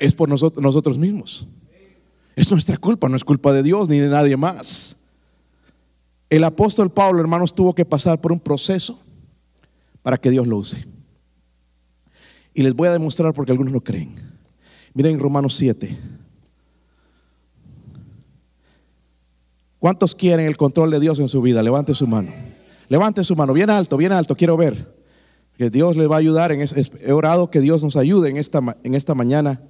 [0.00, 1.46] es por nosotros, mismos.
[2.34, 4.96] Es nuestra culpa, no es culpa de Dios ni de nadie más.
[6.28, 9.00] El apóstol Pablo, hermanos, tuvo que pasar por un proceso
[10.02, 10.84] para que Dios lo use.
[12.52, 14.16] Y les voy a demostrar porque algunos no creen.
[14.94, 15.96] Miren Romanos 7.
[19.78, 21.62] ¿Cuántos quieren el control de Dios en su vida?
[21.62, 22.32] Levante su mano.
[22.88, 25.03] Levante su mano, bien alto, bien alto, quiero ver
[25.56, 26.52] que Dios le va a ayudar.
[26.52, 26.64] En
[27.00, 29.62] he orado que Dios nos ayude en esta, en esta mañana.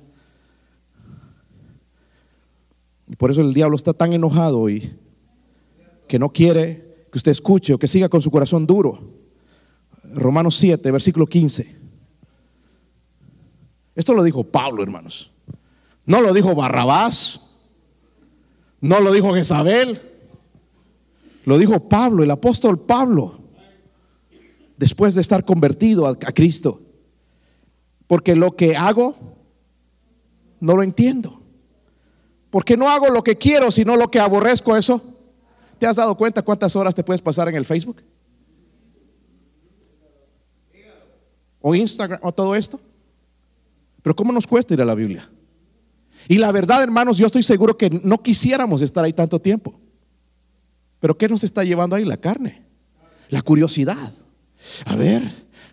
[3.08, 4.96] Y por eso el diablo está tan enojado hoy
[6.08, 8.98] que no quiere que usted escuche o que siga con su corazón duro.
[10.14, 11.76] Romanos 7, versículo 15.
[13.94, 15.30] Esto lo dijo Pablo, hermanos.
[16.06, 17.40] No lo dijo Barrabás.
[18.80, 20.00] No lo dijo Jezabel.
[21.44, 23.38] Lo dijo Pablo, el apóstol Pablo,
[24.76, 26.80] después de estar convertido a, Cristo.
[28.06, 29.16] Porque lo que hago,
[30.60, 31.40] no lo entiendo.
[32.50, 35.02] Porque no hago lo que quiero, sino lo que aborrezco eso.
[35.78, 38.02] ¿Te has dado cuenta cuántas horas te puedes pasar en el Facebook?
[41.60, 42.78] O Instagram o todo esto.
[44.02, 45.30] Pero ¿cómo nos cuesta ir a la Biblia?
[46.28, 49.80] Y la verdad, hermanos, yo estoy seguro que no quisiéramos estar ahí tanto tiempo.
[51.00, 52.04] Pero ¿qué nos está llevando ahí?
[52.04, 52.62] La carne.
[53.28, 54.12] La curiosidad.
[54.86, 55.22] A ver,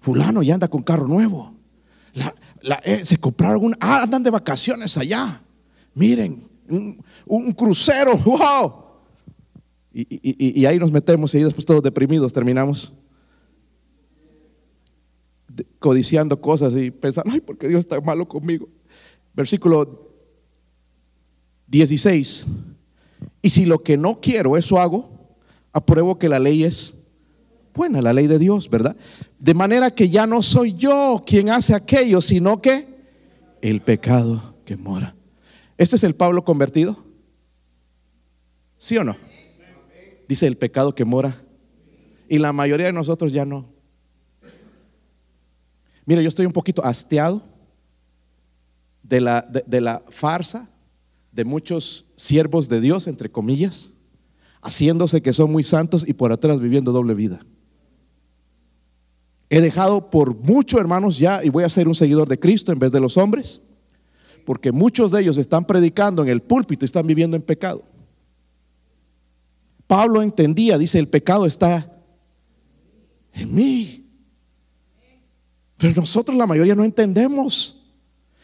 [0.02, 1.54] fulano ya anda con carro nuevo.
[2.84, 5.42] Eh, se compraron un, ah, andan de vacaciones allá.
[5.94, 6.48] Miren,
[7.26, 8.82] un, crucero, wow.
[9.94, 12.94] Y, ahí nos metemos y después todos deprimidos terminamos
[15.80, 18.70] codiciando cosas y pensando, ay, porque Dios está malo conmigo.
[19.34, 20.10] Versículo
[21.68, 22.46] 16.
[23.42, 25.10] Y si lo que no quiero, eso hago,
[25.74, 27.01] apruebo que la ley es
[27.74, 28.96] buena, la ley de Dios, ¿verdad?
[29.40, 32.88] De manera que ya no soy yo quien hace aquello, sino que
[33.62, 35.16] el pecado que mora.
[35.78, 37.04] ¿Este es el Pablo convertido?
[38.78, 39.16] ¿Sí o no?
[40.28, 41.44] Dice el pecado que mora.
[42.28, 43.70] Y la mayoría de nosotros ya no.
[46.06, 47.44] Mira, yo estoy un poquito hastiado
[49.04, 50.70] de la, de la farsa
[51.32, 53.94] de muchos siervos de Dios, entre comillas,
[54.62, 57.46] haciéndose que son muy santos y por atrás viviendo doble vida.
[59.54, 62.80] He dejado por muchos hermanos ya y voy a ser un seguidor de Cristo en
[62.80, 63.60] vez de los hombres,
[64.46, 67.84] porque muchos de ellos están predicando en el púlpito y están viviendo en pecado.
[69.88, 72.02] Pablo entendía, dice, el pecado está
[73.34, 74.06] en mí.
[75.76, 77.78] Pero nosotros la mayoría no entendemos.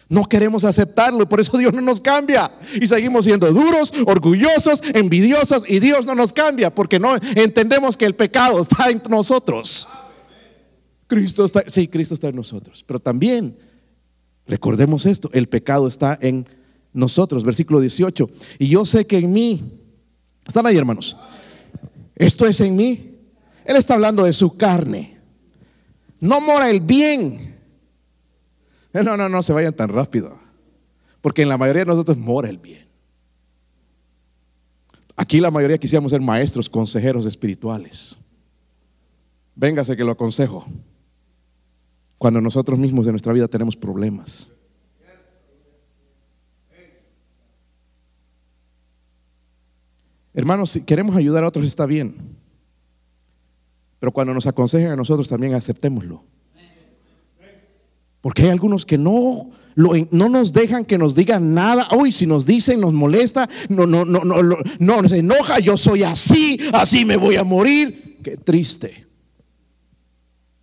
[0.10, 2.52] No queremos aceptarlo y por eso Dios no nos cambia.
[2.82, 8.04] Y seguimos siendo duros, orgullosos, envidiosos y Dios no nos cambia porque no entendemos que
[8.04, 9.88] el pecado está en nosotros.
[11.08, 13.58] Cristo está, sí, Cristo está en nosotros, pero también
[14.46, 16.48] recordemos esto, el pecado está en
[16.94, 18.30] nosotros, versículo 18.
[18.60, 19.82] Y yo sé que en mí,
[20.46, 21.18] están ahí hermanos,
[22.16, 23.16] esto es en mí.
[23.66, 25.18] Él está hablando de su carne.
[26.20, 27.48] No mora el bien
[28.98, 30.40] eh, no, no, no se vayan tan rápido.
[31.22, 32.88] Porque en la mayoría de nosotros mora el bien.
[35.16, 38.18] Aquí la mayoría quisiéramos ser maestros, consejeros espirituales.
[39.56, 40.66] Véngase que lo aconsejo.
[42.18, 44.52] Cuando nosotros mismos en nuestra vida tenemos problemas.
[50.34, 52.16] Hermanos, si queremos ayudar a otros está bien.
[54.00, 56.24] Pero cuando nos aconsejen a nosotros también aceptémoslo.
[58.22, 61.88] Porque hay algunos que no, no nos dejan que nos digan nada.
[61.92, 65.78] Hoy si nos dicen, nos molesta, no, no, no, no, no, no nos enoja, yo
[65.78, 68.20] soy así, así me voy a morir.
[68.24, 69.08] Qué triste.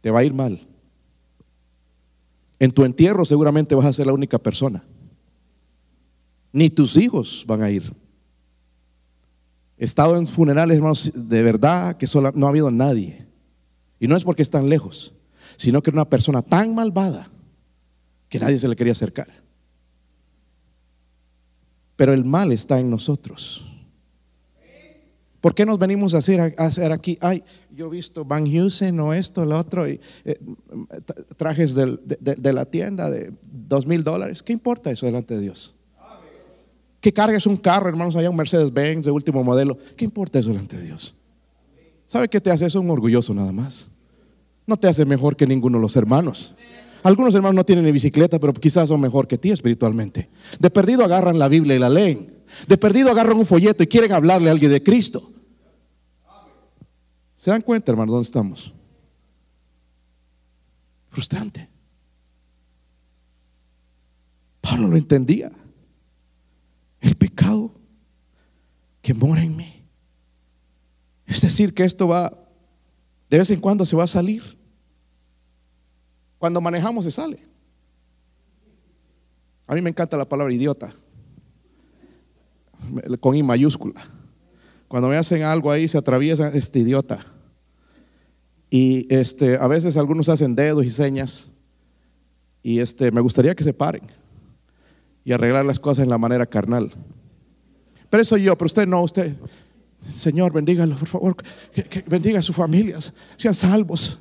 [0.01, 0.74] Te va a ir mal.
[2.65, 4.83] En tu entierro seguramente vas a ser la única persona.
[6.51, 7.93] Ni tus hijos van a ir.
[9.77, 13.27] He estado en funerales, hermanos, de verdad que solo, no ha habido nadie.
[14.01, 15.13] Y no es porque están lejos,
[15.59, 17.31] sino que era una persona tan malvada
[18.31, 19.29] que nadie se le quería acercar.
[21.97, 23.74] Pero el mal está en nosotros.
[25.45, 27.19] ¿Por qué nos venimos a hacer, aquí?
[27.21, 30.39] Ay, yo he visto Van Heusen o esto, lo otro, y, eh,
[31.37, 31.99] trajes de,
[32.55, 34.43] la tienda de dos mil dólares.
[34.43, 35.75] ¿Qué importa eso delante de Dios?
[36.99, 39.77] Que cargues un carro, hermanos, allá un Mercedes-Benz de último modelo.
[39.99, 41.15] ¿Qué importa eso delante de Dios?
[42.07, 42.81] ¿Sabe qué te hace eso?
[42.81, 43.91] Un orgulloso nada más.
[44.67, 46.55] No te hace mejor que ninguno de los hermanos.
[47.03, 50.31] Algunos hermanos no tienen ni bicicleta, pero quizás son mejor que ti espiritualmente.
[50.59, 52.33] De perdido agarran la Biblia y la leen.
[52.67, 55.33] De perdido agarran un folleto y quieren hablarle a alguien de Cristo.
[57.45, 58.73] ¿Se dan cuenta, hermanos, dónde estamos?
[61.11, 61.69] Frustrante.
[64.63, 65.53] Pablo lo entendía.
[67.03, 67.75] El pecado
[69.03, 69.85] que mora en mí.
[71.27, 72.33] Es decir, que esto va,
[73.29, 74.59] de vez en cuando se va a salir.
[76.39, 77.41] Cuando manejamos se sale.
[79.67, 80.95] A mí me encanta la palabra idiota,
[83.21, 84.03] con I mayúscula.
[84.89, 87.34] Cuando me hacen algo ahí, se atraviesa este idiota.
[88.75, 91.49] Y este, a veces algunos hacen dedos y señas.
[92.61, 94.03] Y este, me gustaría que se paren
[95.25, 96.93] y arreglar las cosas en la manera carnal.
[98.11, 99.37] Pero eso yo, pero usted no, usted,
[100.17, 101.37] Señor, bendígalo, por favor,
[102.09, 104.21] bendiga a sus familias, sean salvos.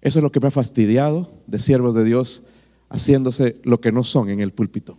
[0.00, 2.42] Eso es lo que me ha fastidiado de siervos de Dios
[2.88, 4.96] haciéndose lo que no son en el púlpito.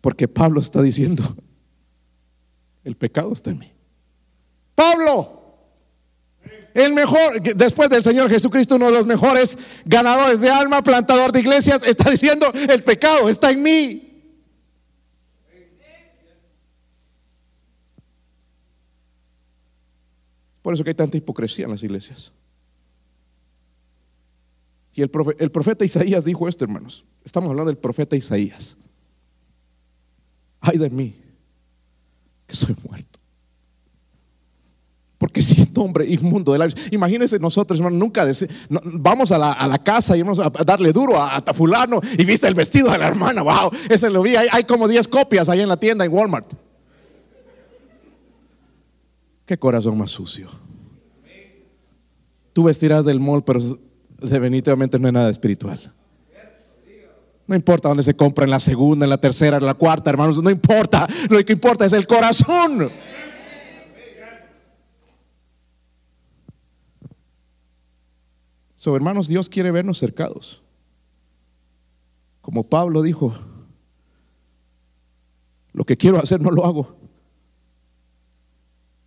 [0.00, 1.22] Porque Pablo está diciendo,
[2.86, 3.72] el pecado está en mí.
[4.76, 5.58] Pablo,
[6.72, 11.40] el mejor, después del Señor Jesucristo, uno de los mejores ganadores de alma, plantador de
[11.40, 14.02] iglesias, está diciendo, el pecado está en mí.
[20.62, 22.32] Por eso que hay tanta hipocresía en las iglesias.
[24.94, 27.04] Y el profeta, el profeta Isaías dijo esto, hermanos.
[27.24, 28.76] Estamos hablando del profeta Isaías.
[30.60, 31.25] Ay de mí,
[32.46, 33.16] que soy muerto.
[35.18, 36.76] Porque siento hombre inmundo de labios.
[36.90, 38.26] Imagínense nosotros, hermano, nunca
[38.68, 41.44] vamos a la, casa y vamos a darle duro a, a,
[42.18, 43.42] y viste el vestido de la hermana.
[43.42, 44.36] Wow, ese lo vi.
[44.36, 46.52] Hay, como 10 copias ahí en la tienda en Walmart.
[49.46, 50.50] Qué corazón más sucio.
[52.52, 53.60] Tú vestirás del mall, pero
[54.20, 55.94] definitivamente no es nada espiritual.
[57.46, 60.42] No importa dónde se compra, en la segunda, en la tercera, en la cuarta, hermanos,
[60.42, 61.06] no importa.
[61.30, 62.90] Lo que importa es el corazón.
[68.74, 70.62] So, hermanos, Dios quiere vernos cercados.
[72.40, 73.34] Como Pablo dijo,
[75.72, 76.96] lo que quiero hacer no lo hago.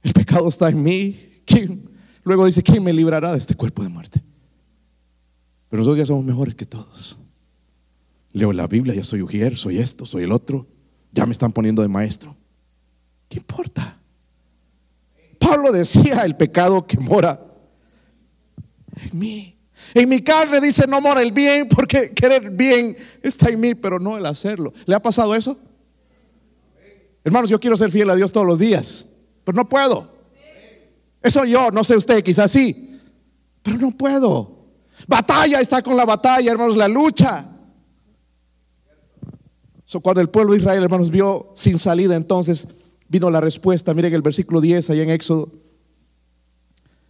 [0.01, 1.43] El pecado está en mí.
[2.23, 4.21] Luego dice, ¿quién me librará de este cuerpo de muerte?
[5.69, 7.17] Pero nosotros ya somos mejores que todos.
[8.31, 10.67] Leo la Biblia, ya soy ujier, soy esto, soy el otro.
[11.11, 12.35] Ya me están poniendo de maestro.
[13.27, 13.99] ¿Qué importa?
[15.39, 17.43] Pablo decía el pecado que mora
[18.95, 19.55] en mí.
[19.93, 23.99] En mi carne dice no mora el bien porque querer bien está en mí, pero
[23.99, 24.73] no el hacerlo.
[24.85, 25.57] ¿Le ha pasado eso?
[27.23, 29.05] Hermanos, yo quiero ser fiel a Dios todos los días,
[29.43, 30.19] pero no puedo.
[31.21, 32.99] Eso yo, no sé usted, quizás sí,
[33.61, 34.57] pero no puedo.
[35.07, 37.45] Batalla está con la batalla, hermanos, la lucha.
[39.97, 42.67] Cuando el pueblo de Israel, hermanos, vio sin salida, entonces
[43.07, 43.93] vino la respuesta.
[43.93, 45.49] Miren el versículo 10 ahí en Éxodo.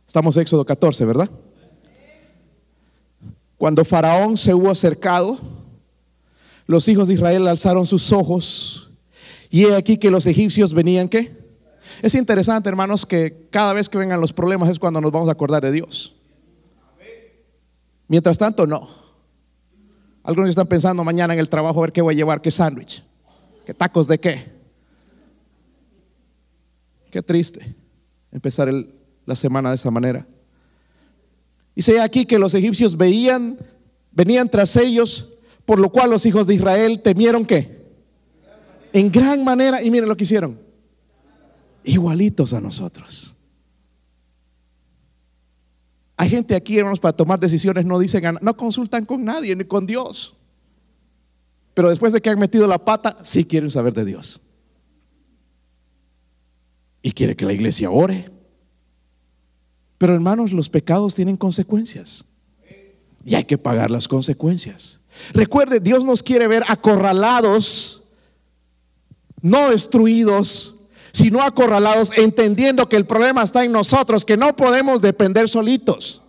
[0.07, 1.29] Estamos en Éxodo 14, ¿verdad?
[3.57, 5.37] Cuando Faraón se hubo acercado,
[6.65, 8.89] los hijos de Israel alzaron sus ojos
[9.49, 11.37] y he aquí que los egipcios venían, ¿qué?
[12.01, 15.33] Es interesante, hermanos, que cada vez que vengan los problemas es cuando nos vamos a
[15.33, 16.15] acordar de Dios.
[18.07, 18.98] Mientras tanto, no.
[20.29, 23.03] Algunos están pensando mañana en el trabajo a ver qué voy a llevar, qué sándwich,
[23.65, 24.45] qué tacos de qué.
[27.09, 27.75] Qué triste
[28.31, 28.71] empezar
[29.25, 30.27] la semana de esa manera.
[31.75, 33.57] Dice aquí que los egipcios veían,
[34.11, 35.29] venían tras ellos,
[35.65, 37.89] por lo cual los hijos de Israel temieron que
[38.93, 40.59] en gran manera, y miren lo que hicieron,
[41.83, 43.35] igualitos a nosotros.
[46.21, 49.85] Hay gente aquí, hermanos, para tomar decisiones no dicen, no consultan con nadie ni con
[49.85, 50.35] Dios.
[51.73, 54.41] Pero después de que han metido la pata, sí quieren saber de Dios.
[57.01, 58.29] Y quiere que la iglesia ore.
[59.97, 62.25] Pero hermanos, los pecados tienen consecuencias.
[63.23, 64.99] Y hay que pagar las consecuencias.
[65.31, 68.03] Recuerde, Dios nos quiere ver acorralados,
[69.41, 70.78] no destruidos,
[71.11, 76.23] sino acorralados, entendiendo que el problema está en nosotros, que no podemos depender solitos.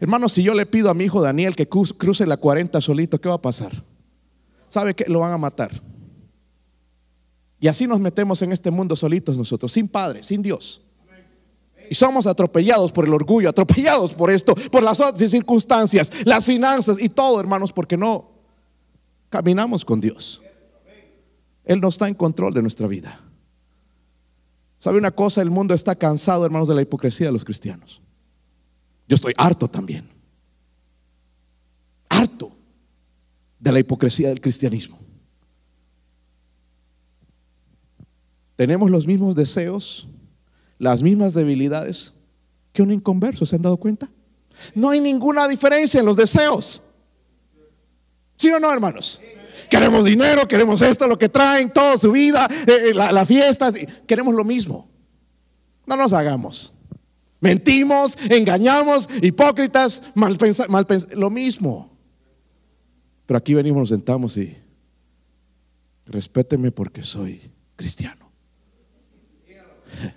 [0.00, 3.28] Hermanos, si yo le pido a mi hijo Daniel que cruce la 40 solito, ¿qué
[3.28, 3.84] va a pasar?
[4.68, 5.80] ¿Sabe que lo van a matar?
[7.60, 10.82] Y así nos metemos en este mundo solitos nosotros, sin Padre, sin Dios.
[11.88, 17.08] Y somos atropellados por el orgullo, atropellados por esto, por las circunstancias, las finanzas y
[17.08, 18.32] todo, hermanos, porque no
[19.28, 20.42] caminamos con Dios.
[21.64, 23.20] Él no está en control de nuestra vida.
[24.82, 25.40] ¿Sabe una cosa?
[25.40, 28.02] El mundo está cansado, hermanos, de la hipocresía de los cristianos.
[29.06, 30.10] Yo estoy harto también.
[32.08, 32.50] Harto
[33.60, 34.98] de la hipocresía del cristianismo.
[38.56, 40.08] Tenemos los mismos deseos,
[40.80, 42.14] las mismas debilidades
[42.72, 44.10] que un inconverso, ¿se han dado cuenta?
[44.74, 46.82] No hay ninguna diferencia en los deseos.
[48.34, 49.20] ¿Sí o no, hermanos?
[49.72, 53.72] Queremos dinero, queremos esto, lo que traen, toda su vida, eh, eh, la, fiesta,
[54.06, 54.90] queremos lo mismo.
[55.86, 56.74] No nos hagamos.
[57.40, 60.36] Mentimos, engañamos, hipócritas, mal
[60.68, 61.90] mal lo mismo.
[63.24, 64.58] Pero aquí venimos, nos sentamos y
[66.04, 67.40] respéteme porque soy
[67.74, 68.30] cristiano.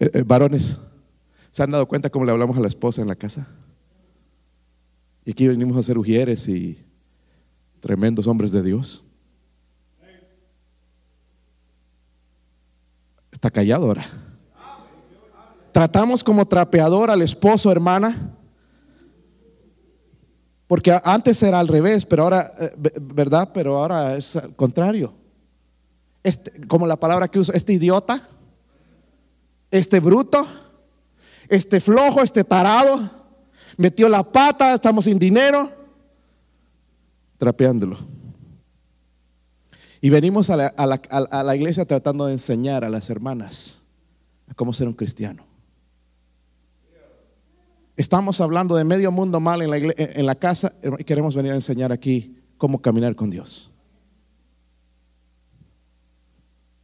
[0.00, 0.78] Eh, varones,
[1.52, 3.46] ¿se han dado cuenta cómo le hablamos a la esposa en la casa?
[5.24, 6.78] Y aquí venimos a ser ujieres y
[7.80, 9.02] tremendos hombres de Dios.
[13.32, 14.06] Está callado ahora.
[15.72, 18.36] Tratamos como trapeador al esposo, hermana.
[20.66, 22.70] Porque antes era al revés, pero ahora, eh,
[23.00, 23.50] ¿verdad?
[23.52, 25.12] Pero ahora es al contrario.
[26.22, 28.28] Este, como la palabra que uso, este idiota,
[29.70, 30.46] este bruto,
[31.48, 33.23] este flojo, este tarado,
[33.76, 35.70] metió la pata, estamos sin dinero,
[37.38, 37.98] trapeándolo.
[40.00, 43.82] Y venimos a la, iglesia tratando de enseñar a las hermanas
[44.48, 45.46] a cómo ser un cristiano.
[47.96, 51.54] Estamos hablando de medio mundo mal en la, en la casa y queremos venir a
[51.54, 53.70] enseñar aquí cómo caminar con Dios.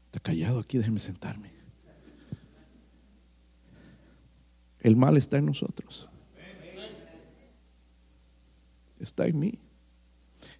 [0.06, 1.52] Está callado aquí, déjeme sentarme.
[4.80, 6.09] El mal está en nosotros.
[9.00, 9.58] Está en mí.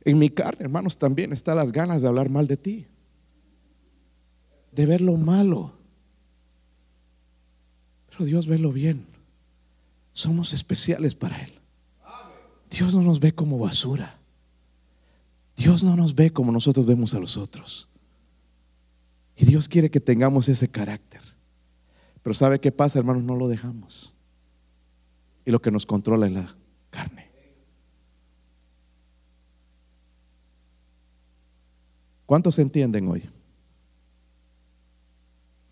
[0.04, 2.86] En mi carne, hermanos, también están las ganas de hablar mal de ti.
[4.72, 5.74] De ver lo malo.
[8.10, 9.10] Pero Dios ve lo bien
[10.12, 11.52] somos especiales para Él.
[12.70, 14.18] Dios no nos ve como basura.
[15.56, 17.88] Dios no nos ve como nosotros vemos a los otros.
[19.36, 21.22] Y Dios quiere que tengamos ese carácter.
[22.22, 23.24] Pero ¿sabe qué pasa, hermanos?
[23.24, 24.14] No lo dejamos.
[25.44, 26.54] Y lo que nos controla es la
[26.90, 27.29] carne.
[32.30, 33.28] ¿Cuántos entienden hoy?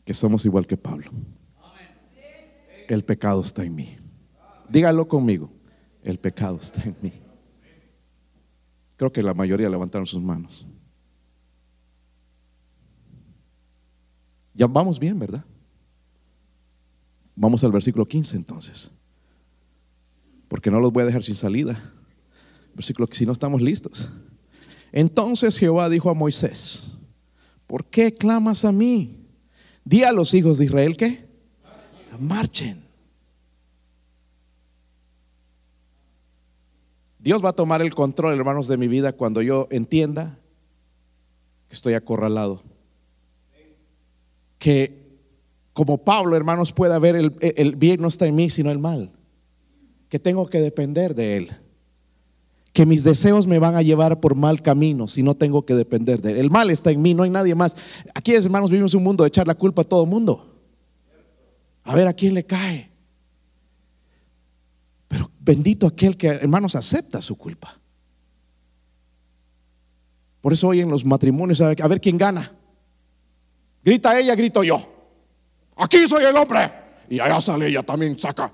[0.04, 1.08] Que somos igual que Pablo.
[2.88, 3.96] El pecado está en mí.
[4.68, 5.52] Dígalo conmigo.
[6.02, 7.12] El pecado está en mí.
[8.96, 10.66] Creo que la mayoría levantaron sus manos.
[14.52, 15.44] Ya vamos bien, ¿verdad?
[17.36, 18.90] Vamos al versículo 15 entonces.
[20.48, 21.94] Porque no los voy a dejar sin salida.
[22.74, 24.10] Versículo que si no estamos listos.
[24.92, 26.92] Entonces Jehová dijo a Moisés,
[27.66, 29.26] ¿por qué clamas a mí?
[29.84, 31.26] Di a los hijos de Israel que
[32.18, 32.84] marchen.
[37.18, 40.38] Dios va a tomar el control, hermanos, de mi vida cuando yo entienda
[41.68, 42.62] que estoy acorralado.
[44.58, 45.08] Que
[45.72, 49.12] como Pablo, hermanos, pueda ver el, el bien no está en mí, sino el mal.
[50.08, 51.56] Que tengo que depender de Él.
[52.78, 56.22] Que mis deseos me van a llevar por mal camino si no tengo que depender
[56.22, 56.36] de Él.
[56.36, 57.76] El mal está en mí, no hay nadie más.
[58.14, 60.54] Aquí, hermanos, vivimos un mundo de echar la culpa a todo el mundo.
[61.82, 62.88] A ver a quién le cae.
[65.08, 67.76] Pero bendito aquel que, hermanos, acepta su culpa.
[70.40, 72.52] Por eso hoy en los matrimonios, a ver quién gana.
[73.82, 74.80] Grita ella, grito yo.
[75.74, 76.70] Aquí soy el hombre.
[77.10, 78.52] Y allá sale ella también, saca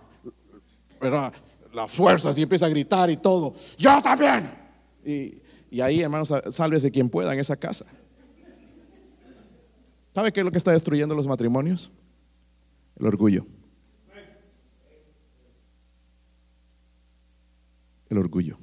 [1.74, 3.54] las fuerzas y empieza a gritar y todo.
[3.76, 4.50] Yo también.
[5.04, 7.86] Y, y ahí, hermanos, sálvese quien pueda en esa casa.
[10.14, 11.90] ¿Sabe qué es lo que está destruyendo los matrimonios?
[12.96, 13.44] El orgullo.
[18.14, 18.58] el orgullo.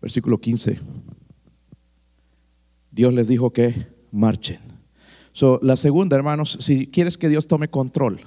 [0.00, 0.80] Versículo 15.
[2.90, 4.60] Dios les dijo que marchen.
[5.32, 8.20] So, la segunda, hermanos, si quieres que Dios tome control,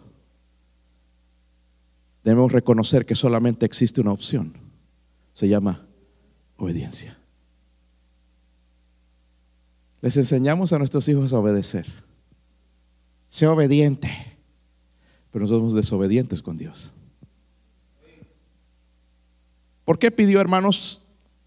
[2.28, 4.54] debemos reconocer que solamente existe una opción.
[5.32, 5.88] Se llama
[6.58, 7.18] obediencia.
[10.02, 11.86] Les enseñamos a nuestros hijos a obedecer.
[13.30, 14.10] Sea obediente.
[15.32, 16.92] Pero nosotros somos desobedientes con Dios.
[19.86, 21.04] ¿Por qué pidió, hermanos,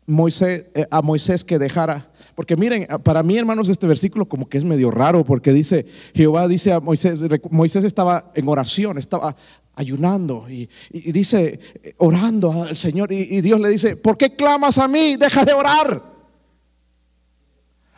[0.07, 2.11] Moisés, eh, a Moisés que dejara?
[2.35, 6.49] Porque miren, para mí, hermanos, este versículo como que es medio raro, porque dice, Jehová
[6.49, 9.37] dice a Moisés, Moisés estaba en oración, estaba
[9.81, 11.59] ayunando y, dice,
[11.97, 15.16] orando al Señor, y, Dios le dice, ¿por qué clamas a mí?
[15.16, 16.03] Deja de orar.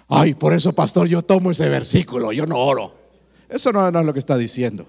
[0.09, 2.95] Ay, por eso, pastor, yo tomo ese versículo, yo no oro.
[3.49, 4.87] Eso no, es lo que está diciendo.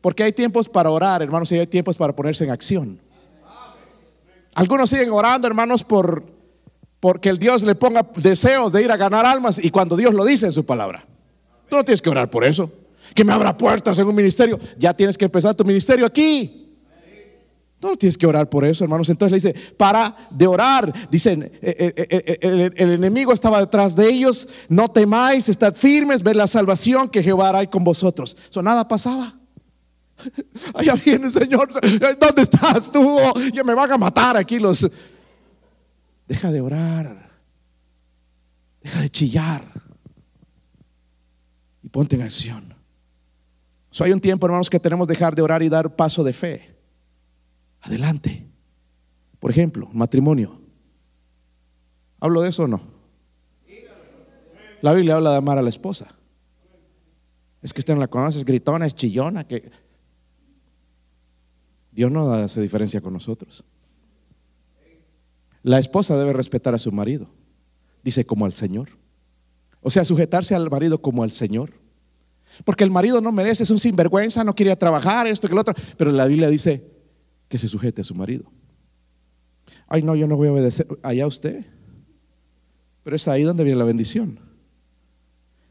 [0.00, 3.00] Porque hay tiempos para orar, hermanos, y hay tiempos para ponerse en acción.
[4.54, 6.24] Algunos siguen orando, hermanos, por
[7.00, 10.24] porque el Dios le ponga deseos de ir a ganar almas y cuando Dios lo
[10.24, 11.06] dice en su palabra.
[11.68, 12.72] Tú no tienes que orar por eso.
[13.14, 14.58] Que me abra puertas en un ministerio.
[14.76, 16.68] Ya tienes que empezar tu ministerio aquí.
[17.80, 19.08] No tienes que orar por eso, hermanos.
[19.08, 20.92] Entonces le dice, para de orar.
[21.10, 24.48] Dicen, eh, eh, eh, el, enemigo estaba detrás de ellos.
[24.68, 28.36] No temáis, estad firmes, ver la salvación que Jehová hará con vosotros.
[28.50, 29.38] Eso nada pasaba.
[30.74, 31.68] Allá viene, Señor.
[32.18, 33.16] ¿Dónde estás tú?
[33.52, 34.90] Ya me van a matar aquí los.
[36.26, 37.30] Deja de orar.
[38.82, 39.64] Deja de chillar.
[41.80, 42.77] Y ponte en acción.
[43.98, 46.32] So, hay un tiempo, hermanos, que tenemos que dejar de orar y dar paso de
[46.32, 46.72] fe.
[47.80, 48.46] Adelante.
[49.40, 50.60] Por ejemplo, matrimonio.
[52.20, 52.80] ¿Hablo de eso o no?
[54.82, 56.14] La Biblia habla de amar a la esposa.
[57.60, 59.68] Es que usted no la conoce, es gritona, es chillona, que
[61.90, 63.64] Dios no hace diferencia con nosotros.
[65.64, 67.30] La esposa debe respetar a su marido,
[68.04, 68.90] dice como al Señor.
[69.80, 71.87] O sea, sujetarse al marido como al Señor.
[72.64, 75.74] Porque el marido no merece, es un sinvergüenza, no quiere trabajar, esto que lo otro.
[75.96, 76.84] Pero la Biblia dice
[77.48, 78.50] que se sujete a su marido.
[79.86, 80.86] Ay, no, yo no voy a obedecer.
[81.02, 81.64] Allá usted.
[83.02, 84.40] Pero es ahí donde viene la bendición.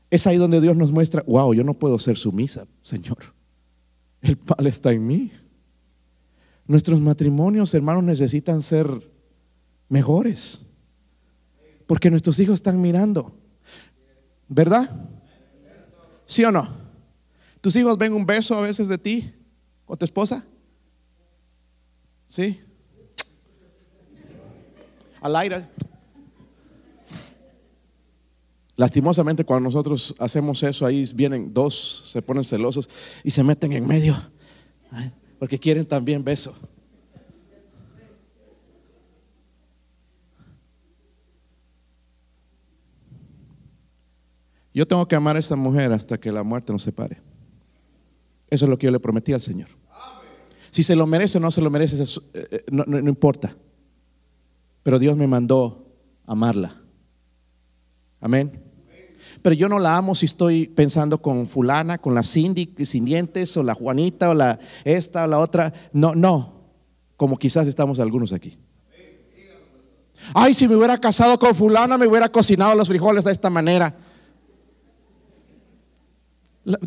[0.09, 3.17] Es ahí donde Dios nos muestra, wow, yo no puedo ser sumisa, Señor.
[4.21, 5.31] El mal está en mí.
[6.65, 8.88] Nuestros matrimonios, hermanos, necesitan ser
[9.89, 10.61] mejores.
[11.85, 13.33] Porque nuestros hijos están mirando.
[14.47, 14.89] ¿Verdad?
[16.28, 16.67] ¿Sí o no?
[17.61, 19.34] ¿Tus hijos ven un beso a veces de ti
[19.86, 20.45] con tu esposa?
[22.28, 22.59] ¿Sí?
[25.21, 25.67] Al aire.
[28.75, 32.88] Lastimosamente cuando nosotros hacemos eso, ahí vienen dos, se ponen celosos
[33.23, 34.15] y se meten en medio,
[35.39, 36.53] porque quieren también beso.
[44.78, 47.19] Yo tengo que amar a esta mujer hasta que la muerte nos separe.
[48.47, 49.69] Eso es lo que yo le prometí al Señor.
[50.69, 53.57] Si se lo merece o no se lo merece, eh, eh, no, importa.
[54.84, 55.88] Pero Dios me mandó
[56.28, 56.80] amarla.
[58.21, 58.65] Amén.
[59.41, 63.57] Pero yo no la amo si estoy pensando con fulana, con la Cindy sin dientes,
[63.57, 65.73] o la Juanita, o la esta, o la otra.
[65.91, 66.53] No, no.
[67.15, 68.59] Como quizás estamos algunos aquí.
[70.36, 74.03] Ay, si me hubiera casado con fulana, me hubiera cocinado los frijoles de esta manera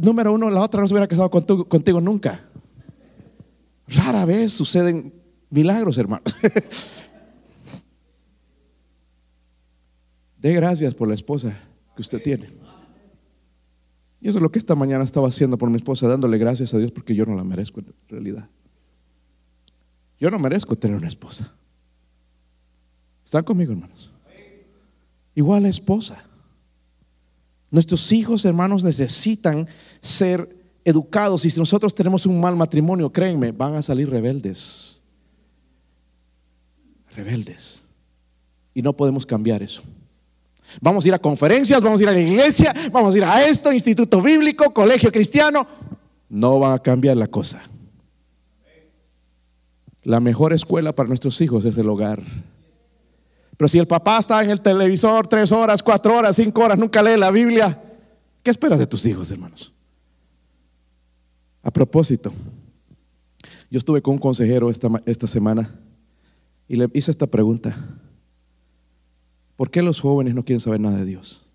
[0.00, 2.48] número uno, la otra no se hubiera casado contigo, nunca.
[3.88, 5.12] Rara vez suceden
[5.48, 6.22] milagros, hermano.
[10.38, 11.58] De gracias por la esposa
[11.94, 12.50] que usted tiene.
[14.20, 16.78] Y eso es lo que esta mañana estaba haciendo por mi esposa, dándole gracias a
[16.78, 18.48] Dios porque yo no la merezco en realidad.
[20.18, 21.54] Yo no merezco tener una esposa.
[23.24, 24.12] ¿Están conmigo, hermanos?
[25.34, 26.29] Igual la esposa.
[27.70, 29.68] Nuestros hijos, hermanos, necesitan
[30.00, 35.00] ser educados y si nosotros tenemos un mal matrimonio, créanme, van a salir rebeldes.
[37.14, 37.82] Rebeldes.
[38.74, 39.82] Y no podemos cambiar eso.
[40.80, 43.46] Vamos a ir a conferencias, vamos a ir a la iglesia, vamos a ir a
[43.46, 45.66] esto, instituto bíblico, colegio cristiano.
[46.28, 47.62] No va a cambiar la cosa.
[50.02, 52.22] La mejor escuela para nuestros hijos es el hogar.
[53.60, 57.02] Pero si el papá está en el televisor tres horas, cuatro horas, cinco horas, nunca
[57.02, 57.78] lee la Biblia,
[58.42, 59.70] ¿qué esperas de tus hijos, hermanos?
[61.62, 62.32] A propósito,
[63.70, 65.78] yo estuve con un consejero esta, esta semana
[66.68, 67.76] y le hice esta pregunta.
[69.56, 71.46] ¿Por qué los jóvenes no quieren saber nada de Dios?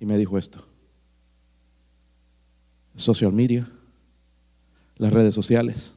[0.00, 0.66] Y me dijo esto.
[2.96, 3.70] Social media,
[4.96, 5.94] las redes sociales,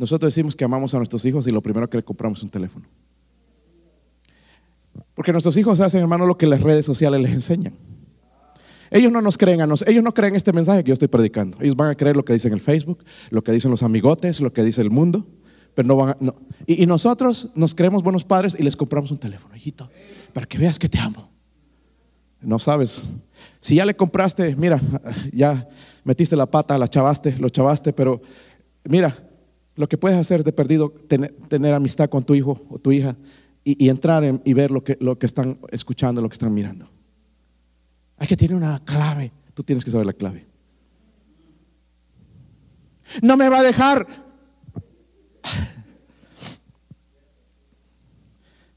[0.00, 2.48] nosotros decimos que amamos a nuestros hijos y lo primero que le compramos es un
[2.48, 2.86] teléfono.
[5.14, 7.74] Porque nuestros hijos hacen, hermano, lo que las redes sociales les enseñan.
[8.90, 11.58] Ellos no nos creen a nosotros, ellos no creen este mensaje que yo estoy predicando.
[11.60, 14.40] Ellos van a creer lo que dicen en el Facebook, lo que dicen los amigotes,
[14.40, 15.26] lo que dice el mundo,
[15.74, 16.34] pero no van a.
[16.66, 19.90] Y, y, nosotros nos creemos buenos padres y les compramos un teléfono, hijito,
[20.32, 21.30] para que veas que te amo.
[22.40, 23.02] No sabes.
[23.60, 24.80] Si ya le compraste, mira,
[25.30, 25.68] ya
[26.04, 28.22] metiste la pata, la chavaste, lo chavaste, pero
[28.84, 29.29] mira,
[29.80, 33.16] lo que puedes hacer de perdido, tener, amistad con tu hijo o tu hija
[33.64, 36.86] y, entrar y ver lo que, lo que están escuchando, lo que están mirando.
[38.18, 39.32] Hay que tener una clave.
[39.54, 40.44] Tú tienes que saber la clave.
[43.22, 44.06] No me va a dejar.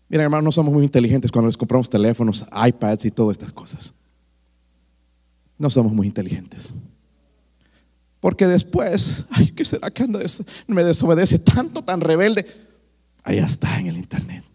[0.08, 3.94] Mira, hermano, no somos muy inteligentes cuando les compramos teléfonos, iPads y todas estas cosas.
[5.58, 6.74] No somos muy inteligentes.
[8.24, 10.22] Porque después, ay, ¿qué será que anda
[10.68, 12.46] me desobedece tanto, tan rebelde?
[13.22, 14.46] Allá está en el internet.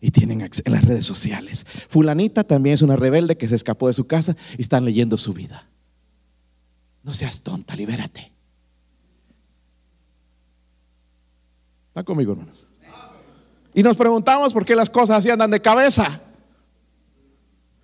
[0.00, 1.66] Y tienen en las redes sociales.
[1.90, 5.34] Fulanita también es una rebelde que se escapó de su casa y están leyendo su
[5.34, 5.68] vida.
[7.02, 8.32] No seas tonta, libérate.
[11.88, 12.66] ¿Está conmigo, hermanos?
[13.74, 16.22] Y nos preguntamos por qué las cosas así andan de cabeza.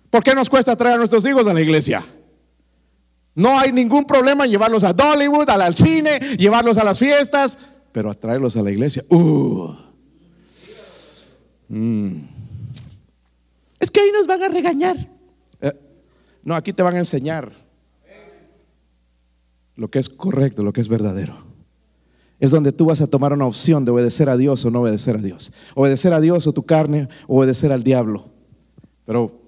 [0.09, 2.03] ¿Por qué nos cuesta traer a nuestros hijos a la iglesia?
[3.35, 7.57] No hay ningún problema en llevarlos a Dollywood, al, cine, llevarlos a las fiestas,
[7.91, 9.03] pero atraerlos a la iglesia.
[9.09, 9.73] Uh.
[11.69, 12.27] Mm.
[13.79, 14.97] Es que ahí nos van a regañar.
[15.61, 15.73] Eh,
[16.43, 17.51] no, aquí te van a enseñar
[19.75, 21.35] lo que es correcto, lo que es verdadero.
[22.39, 25.15] Es donde tú vas a tomar una opción de obedecer a Dios o no obedecer
[25.15, 25.51] a Dios.
[25.75, 28.25] Obedecer a Dios o tu carne, obedecer al diablo.
[29.05, 29.42] Pero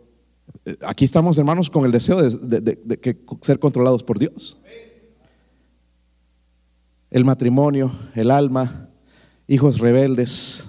[0.82, 4.60] aquí estamos, hermanos, con el deseo de, ser controlados por Dios.
[7.12, 8.90] el matrimonio, el alma,
[9.48, 10.68] hijos rebeldes,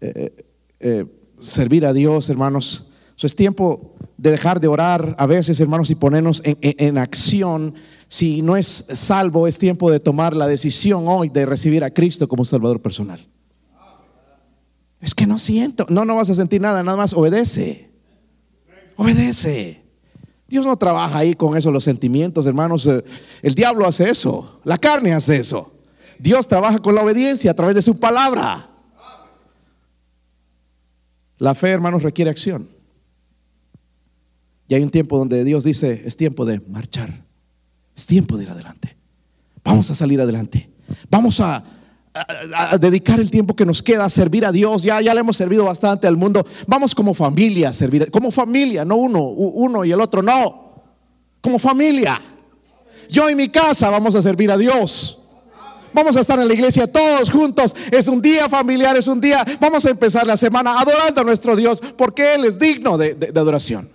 [0.00, 0.46] eh,
[0.78, 1.06] eh,
[1.38, 2.88] servir a Dios, hermanos.
[3.18, 7.74] Es tiempo de dejar de orar a veces, hermanos, y ponernos en, en acción.
[8.08, 12.26] Si no es salvo, es tiempo de tomar la decisión hoy de recibir a Cristo
[12.26, 13.20] como Salvador personal.
[15.00, 17.91] Es que no siento, no, no vas a sentir nada, nada más obedece.
[18.96, 19.82] Obedece.
[20.48, 22.86] Dios no trabaja ahí con eso, los sentimientos, hermanos.
[22.86, 23.02] Eh,
[23.40, 25.72] el diablo hace eso, la carne hace eso.
[26.18, 28.68] Dios trabaja con la obediencia a través de su palabra.
[31.38, 32.68] La fe, hermanos, requiere acción.
[34.68, 37.24] Y hay un tiempo donde Dios dice, es tiempo de marchar.
[37.96, 38.96] Es tiempo de ir adelante.
[39.64, 40.70] Vamos a salir adelante.
[41.10, 41.64] Vamos a,
[42.78, 44.82] dedicar el tiempo que nos queda a servir a Dios.
[44.82, 46.46] Ya, ya le hemos servido bastante al mundo.
[46.66, 48.10] Vamos como familia a servir.
[48.10, 50.82] Como familia, no uno, uno y el otro, no.
[51.40, 52.20] Como familia.
[53.08, 55.18] Yo y mi casa vamos a servir a Dios.
[55.94, 57.74] Vamos a estar en la iglesia todos juntos.
[57.90, 59.44] Es un día familiar, es un día.
[59.60, 63.90] Vamos a empezar la semana adorando a nuestro Dios porque Él es digno de, adoración.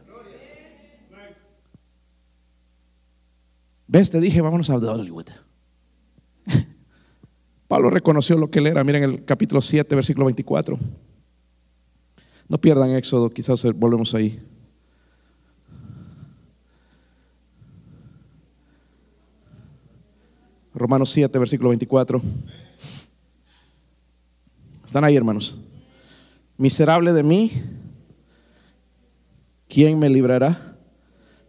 [3.87, 4.11] ¿Ves?
[4.11, 5.46] Te dije, vámonos a Hollywood.
[7.67, 8.83] Pablo reconoció lo que él era.
[8.83, 10.79] Miren el capítulo 7, versículo 24.
[12.47, 14.41] No pierdan Éxodo, quizás volvemos ahí.
[20.73, 22.21] Romanos 7, versículo 24.
[24.85, 25.59] ¿Están ahí, hermanos?
[26.55, 27.51] Miserable de mí,
[29.67, 30.77] ¿quién me librará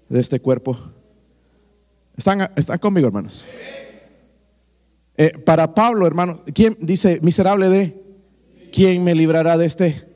[0.09, 0.77] de este cuerpo?
[2.17, 3.47] ¿Están, están conmigo, hermanos?
[5.21, 8.03] Eh, para Pablo, hermano, ¿quién dice miserable de?
[8.73, 10.09] ¿Quién me librará de este?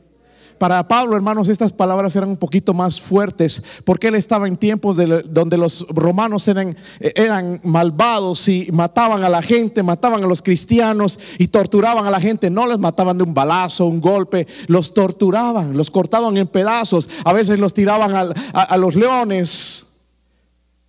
[0.59, 4.97] Para Pablo, hermanos, estas palabras eran un poquito más fuertes porque él estaba en tiempos
[4.97, 11.19] donde los romanos eran, eran malvados y mataban a la gente, mataban a los cristianos
[11.37, 12.49] y torturaban a la gente.
[12.49, 17.33] No les mataban de un balazo, un golpe, los torturaban, los cortaban en pedazos, a
[17.33, 19.89] veces los tiraban a, a los leones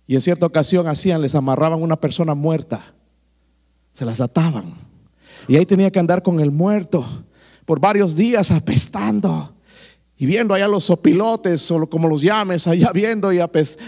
[0.06, 2.93] y en cierta ocasión hacían, les amarraban una persona muerta,
[3.94, 4.74] se las ataban
[5.48, 7.04] y ahí tenía que andar con el muerto
[7.64, 9.54] por varios días apestando
[10.16, 13.38] y viendo allá los sopilotes, o como los llames, allá viendo y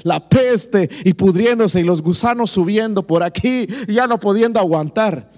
[0.03, 5.31] la peste y pudriéndose y los gusanos subiendo por aquí, ya no pudiendo aguantar.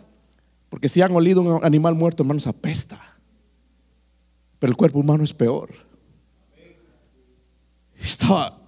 [0.71, 3.01] Porque si han olido un animal muerto, hermanos, apesta.
[4.59, 5.71] Pero el cuerpo humano es peor.
[8.01, 8.59] Estaba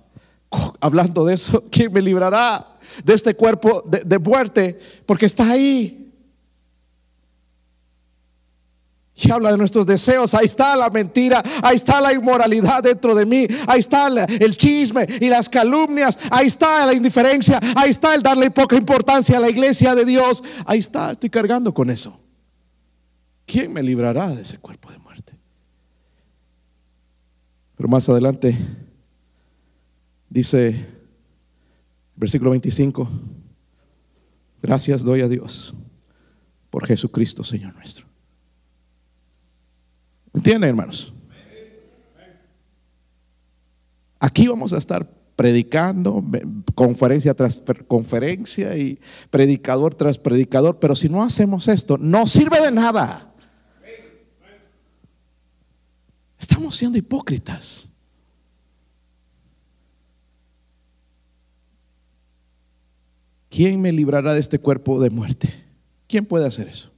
[0.81, 1.65] hablando de eso.
[1.71, 2.70] ¿Quién me librará
[3.05, 4.79] de este cuerpo de muerte?
[5.07, 6.01] Porque está ahí.
[9.23, 10.33] Y habla de nuestros deseos.
[10.33, 11.43] Ahí está la mentira.
[11.63, 13.47] Ahí está la inmoralidad dentro de mí.
[13.67, 16.19] Ahí está el chisme y las calumnias.
[16.31, 17.61] Ahí está la indiferencia.
[17.77, 20.43] Ahí está el darle poca importancia a la iglesia de Dios.
[20.65, 21.13] Ahí está.
[21.13, 22.19] Estoy cargando con eso.
[23.45, 25.35] ¿Quién me librará de ese cuerpo de muerte?
[27.77, 28.57] Pero más adelante
[30.31, 30.87] dice,
[32.21, 33.09] versículo 25,
[34.63, 35.75] gracias doy a Dios
[36.69, 38.07] por Jesucristo, Señor nuestro
[40.33, 41.13] ¿Entienden, hermanos?
[44.21, 46.23] Aquí vamos a estar predicando,
[46.75, 49.01] conferencia tras conferencia y
[49.31, 53.35] predicador tras predicador, pero si no hacemos esto, no sirve de nada.
[56.39, 57.90] Estamos siendo hipócritas.
[63.51, 65.53] ¿Quién me librará de este cuerpo de muerte?
[66.07, 66.91] ¿Quién puede hacer eso?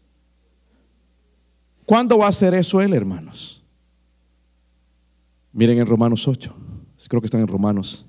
[1.86, 3.64] ¿Cuándo va a hacer eso él, hermanos?
[5.52, 6.54] Miren en Romanos 8.
[7.08, 8.06] Creo que están en Romanos.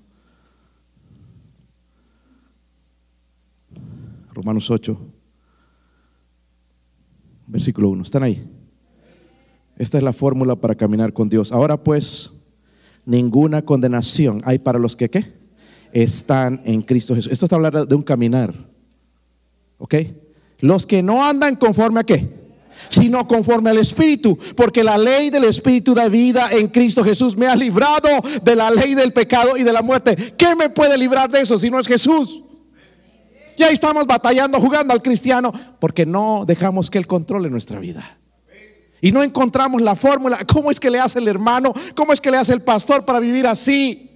[4.34, 4.98] Romanos 8.
[7.48, 8.04] Versículo 1.
[8.04, 8.48] ¿Están ahí?
[9.78, 11.52] Esta es la fórmula para caminar con Dios.
[11.52, 12.34] Ahora pues,
[13.06, 15.43] ninguna condenación hay para los que ¿qué?
[15.94, 17.32] Están en Cristo Jesús.
[17.32, 18.54] Esto está hablando de un caminar.
[19.78, 19.96] ¿Ok?
[20.60, 22.44] Los que no andan conforme a qué?
[22.89, 27.48] sino conforme al Espíritu, porque la ley del Espíritu de vida en Cristo Jesús me
[27.48, 28.10] ha librado
[28.41, 30.34] de la ley del pecado y de la muerte.
[30.38, 32.41] ¿Qué me puede librar de eso si no es Jesús?
[33.58, 38.18] Ya estamos batallando, jugando al cristiano, porque no dejamos que Él controle nuestra vida.
[39.02, 40.39] Y no encontramos la fórmula.
[40.48, 41.74] ¿Cómo es que le hace el hermano?
[41.94, 44.12] ¿Cómo es que le hace el pastor para vivir así?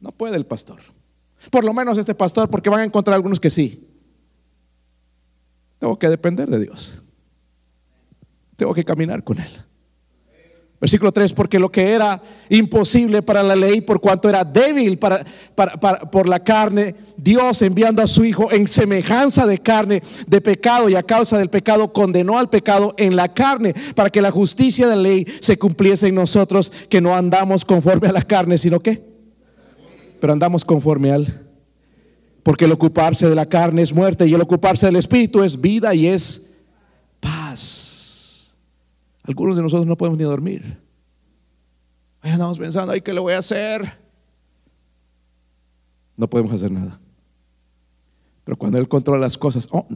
[0.00, 0.80] No puede el pastor.
[1.50, 3.86] Por lo menos este pastor, porque van a encontrar algunos que sí.
[5.78, 7.02] Tengo que depender de Dios.
[8.56, 9.50] Tengo que caminar con Él.
[10.80, 15.24] Versículo 3, porque lo que era imposible para la ley, por cuanto era débil para,
[16.10, 20.94] por la carne, Dios enviando a su Hijo en semejanza de carne, de pecado y
[20.94, 24.94] a causa del pecado, condenó al pecado en la carne, para que la justicia de
[24.94, 29.07] la ley se cumpliese en nosotros, que no andamos conforme a la carne, sino que,
[30.20, 31.46] pero andamos conforme al,
[32.42, 35.94] porque el ocuparse de la carne es muerte y el ocuparse del Espíritu es vida
[35.94, 36.48] y es
[37.20, 38.56] paz.
[39.22, 40.78] Algunos de nosotros no podemos ni dormir.
[42.20, 43.98] Ahí andamos pensando, ay, ¿qué le voy a hacer?
[46.16, 46.98] No podemos hacer nada.
[48.44, 49.86] Pero cuando Él controla las cosas, oh,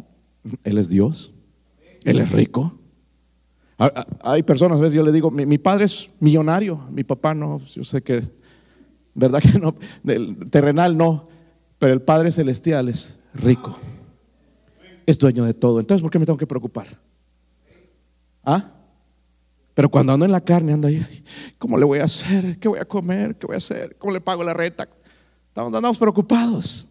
[0.63, 1.33] Él es Dios,
[2.05, 2.79] Él es rico.
[4.23, 7.83] Hay personas, a veces yo le digo, mi, padre es millonario, mi papá no, yo
[7.83, 8.23] sé que,
[9.15, 9.75] verdad que no,
[10.51, 11.29] terrenal no,
[11.79, 13.79] pero el Padre Celestial es rico,
[15.07, 15.81] es dueño de todo.
[15.81, 16.99] Entonces, ¿por qué me tengo que preocupar?
[18.45, 18.71] ¿Ah?
[19.75, 21.05] Pero cuando ando en la carne, ando ahí,
[21.59, 22.59] ¿cómo le voy a hacer?
[22.59, 23.37] ¿Qué voy a comer?
[23.37, 23.97] ¿Qué voy a hacer?
[23.97, 24.89] ¿Cómo le pago la renta?
[25.49, 26.89] Estamos, andamos preocupados.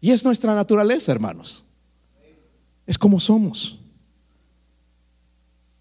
[0.00, 1.64] Y es nuestra naturaleza, hermanos.
[2.86, 3.81] Es como somos.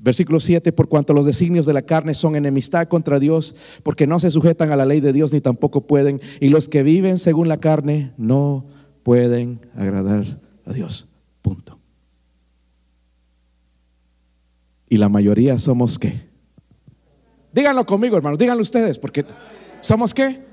[0.03, 4.19] Versículo 7, por cuanto los designios de la carne son enemistad contra Dios, porque no
[4.19, 7.47] se sujetan a la ley de Dios ni tampoco pueden, y los que viven según
[7.47, 8.65] la carne no
[9.03, 11.07] pueden agradar a Dios.
[11.43, 11.77] Punto.
[14.89, 16.31] Y la mayoría somos qué?
[17.53, 19.23] Díganlo conmigo, hermanos, díganlo ustedes, porque
[19.81, 20.43] somos qué?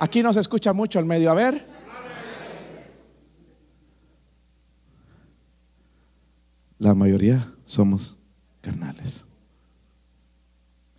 [0.00, 1.30] Aquí no se escucha mucho al medio.
[1.30, 1.64] A ver.
[6.80, 8.17] La mayoría somos
[8.60, 9.26] carnales.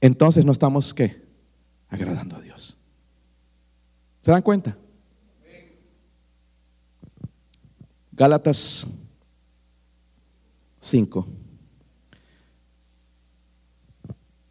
[0.01, 1.21] Entonces no estamos qué?
[1.89, 2.77] Agradando a Dios.
[4.21, 4.77] ¿Se dan cuenta?
[8.11, 8.85] Gálatas
[10.81, 11.27] 5.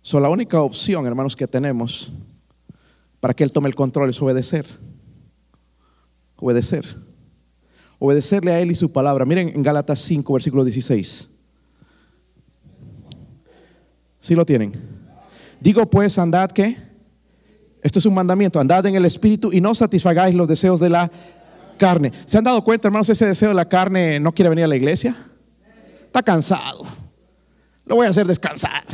[0.03, 2.11] So, la única opción, hermanos, que tenemos
[3.21, 4.67] para que Él tome el control es obedecer.
[6.37, 6.87] Obedecer.
[7.99, 9.27] Obedecerle a Él y su palabra.
[9.27, 11.29] Miren en Gálatas 5, versículo 16.
[14.29, 14.73] ¿Sí lo tienen?
[15.59, 16.77] Digo pues, andad que.
[17.83, 18.61] Esto es un mandamiento.
[18.61, 21.11] Andad en el Espíritu y no satisfagáis los deseos de la
[21.79, 22.13] carne.
[22.27, 24.77] ¿Se han dado cuenta, hermanos, ese deseo de la carne no quiere venir a la
[24.77, 25.17] iglesia?
[26.05, 26.85] Está cansado.
[27.87, 28.85] Lo voy a hacer descansar.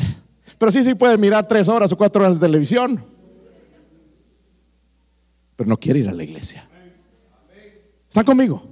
[0.57, 3.05] Pero sí, sí puede mirar tres horas o cuatro horas de televisión.
[5.57, 6.68] Pero no quiere ir a la iglesia.
[8.09, 8.70] ¿Están conmigo?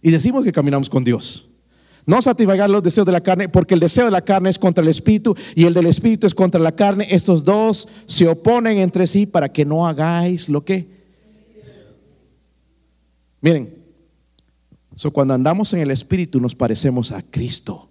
[0.00, 1.47] Y decimos que caminamos con Dios.
[2.08, 4.80] No satisfagar los deseos de la carne, porque el deseo de la carne es contra
[4.80, 7.06] el espíritu y el del espíritu es contra la carne.
[7.10, 10.88] Estos dos se oponen entre sí para que no hagáis lo que.
[13.42, 13.74] Miren,
[15.12, 17.90] cuando andamos en el espíritu nos parecemos a Cristo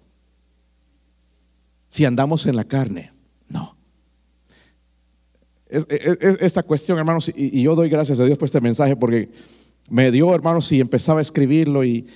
[1.88, 3.12] si andamos en la carne.
[3.48, 3.76] No.
[5.68, 9.28] esta cuestión, hermanos, y, yo doy gracias a Dios por este mensaje porque
[9.88, 12.08] me dio, hermanos, y empezaba a escribirlo y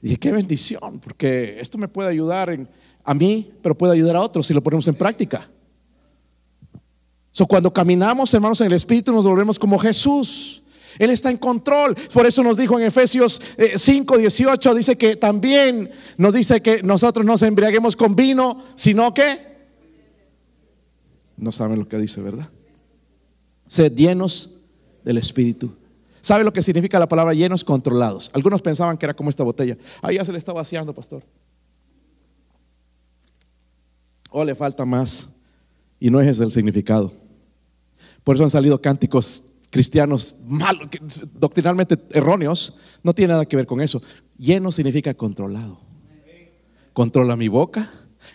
[0.00, 2.56] dije, qué bendición, porque esto me puede ayudar
[3.04, 5.48] a mí, pero puede ayudar a otros si lo ponemos en práctica.
[7.32, 10.62] So, cuando caminamos, hermanos, en el Espíritu, nos volvemos como Jesús.
[10.98, 11.94] Él está en control.
[12.12, 13.40] Por eso nos dijo en Efesios
[13.76, 18.64] 5, eh, 18, dice que también nos dice que nosotros no nos embriaguemos con vino,
[18.74, 19.50] sino que...
[21.36, 22.50] No saben lo que dice, ¿verdad?
[23.66, 24.50] Sed llenos
[25.04, 25.72] del Espíritu.
[26.20, 28.30] ¿Sabe lo que significa la palabra llenos controlados?
[28.34, 29.76] Algunos pensaban que era como esta botella.
[30.02, 31.22] Ahí ya se le está vaciando, pastor.
[34.30, 35.30] O le falta más.
[35.98, 37.12] Y no es ese el significado.
[38.24, 40.88] Por eso han salido cánticos cristianos malos,
[41.32, 44.02] doctrinalmente erróneos, no tiene nada que ver con eso.
[44.36, 45.80] Lleno significa controlado.
[46.92, 47.90] Controla mi boca,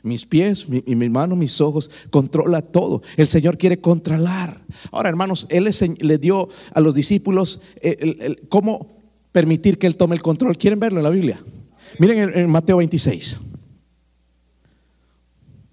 [0.06, 3.02] mis pies, mi, mi mano, mis ojos, controla todo.
[3.18, 4.62] El Señor quiere controlar.
[4.92, 9.02] Ahora, hermanos, Él le, dio a los discípulos eh, cómo
[9.32, 10.58] permitir que Él tome el control.
[10.58, 11.44] ¿Quieren verlo en la Biblia?
[12.00, 13.40] Miren en, en Mateo 26.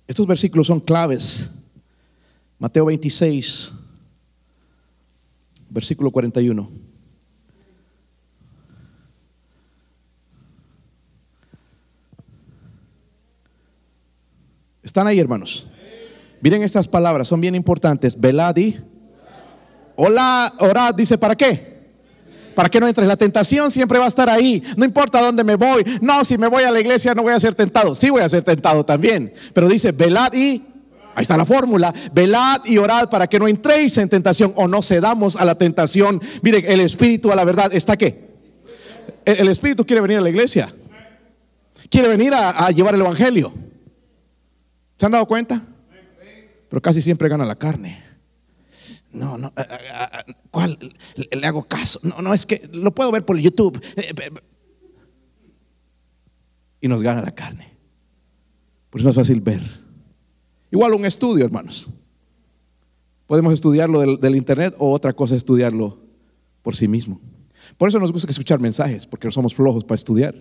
[0.09, 1.51] Estos versículos son claves.
[2.59, 3.73] Mateo 26
[5.73, 6.92] versículo 41.
[14.93, 15.67] ¿Están ahí, hermanos?
[16.43, 18.21] Miren estas palabras, son bien importantes.
[18.21, 18.79] Velad y
[19.97, 21.81] hola, orad, dice, ¿para qué?
[22.55, 23.09] Para que no entres.
[23.09, 24.63] La tentación siempre va a estar ahí.
[24.77, 25.83] No importa dónde me voy.
[26.03, 27.95] No, si me voy a la iglesia no voy a ser tentado.
[27.95, 29.33] Sí voy a ser tentado también.
[29.55, 30.63] Pero dice, velad y
[31.15, 31.95] Ahí está la fórmula.
[32.13, 36.21] Velad y orad para que no entréis en tentación o no cedamos a la tentación.
[36.43, 38.29] Miren, el Espíritu a la verdad está qué?
[39.25, 40.71] El, Espíritu quiere venir a la iglesia.
[41.89, 43.55] Quiere venir a, llevar el Evangelio.
[45.03, 45.61] ¿Se han dado cuenta?
[46.69, 48.05] Pero casi siempre gana la carne.
[49.13, 50.79] No, no, ah, ah, ah, ¿cuál?
[51.17, 51.99] Le, hago caso.
[52.05, 53.83] No, no, es que lo puedo ver por YouTube.
[53.97, 54.31] Eh, eh,
[56.83, 57.77] Y nos gana la carne.
[58.91, 59.65] Por eso es más fácil ver.
[60.71, 61.91] Igual un estudio, hermanos.
[63.27, 65.99] Podemos estudiarlo del, del internet o otra cosa es estudiarlo
[66.63, 67.21] por sí mismo.
[67.77, 70.37] Por eso nos gusta escuchar mensajes, porque no somos flojos para estudiar.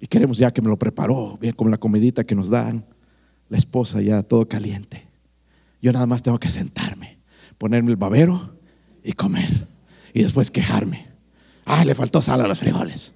[0.00, 2.84] Y queremos ya que me lo preparó, bien como la comidita que nos dan,
[3.48, 5.06] la esposa ya todo caliente.
[5.82, 7.18] Yo nada más tengo que sentarme,
[7.58, 8.54] ponerme el babero
[9.04, 9.66] y comer.
[10.14, 11.08] Y después quejarme.
[11.64, 13.14] Ah, le faltó sal a los frijoles.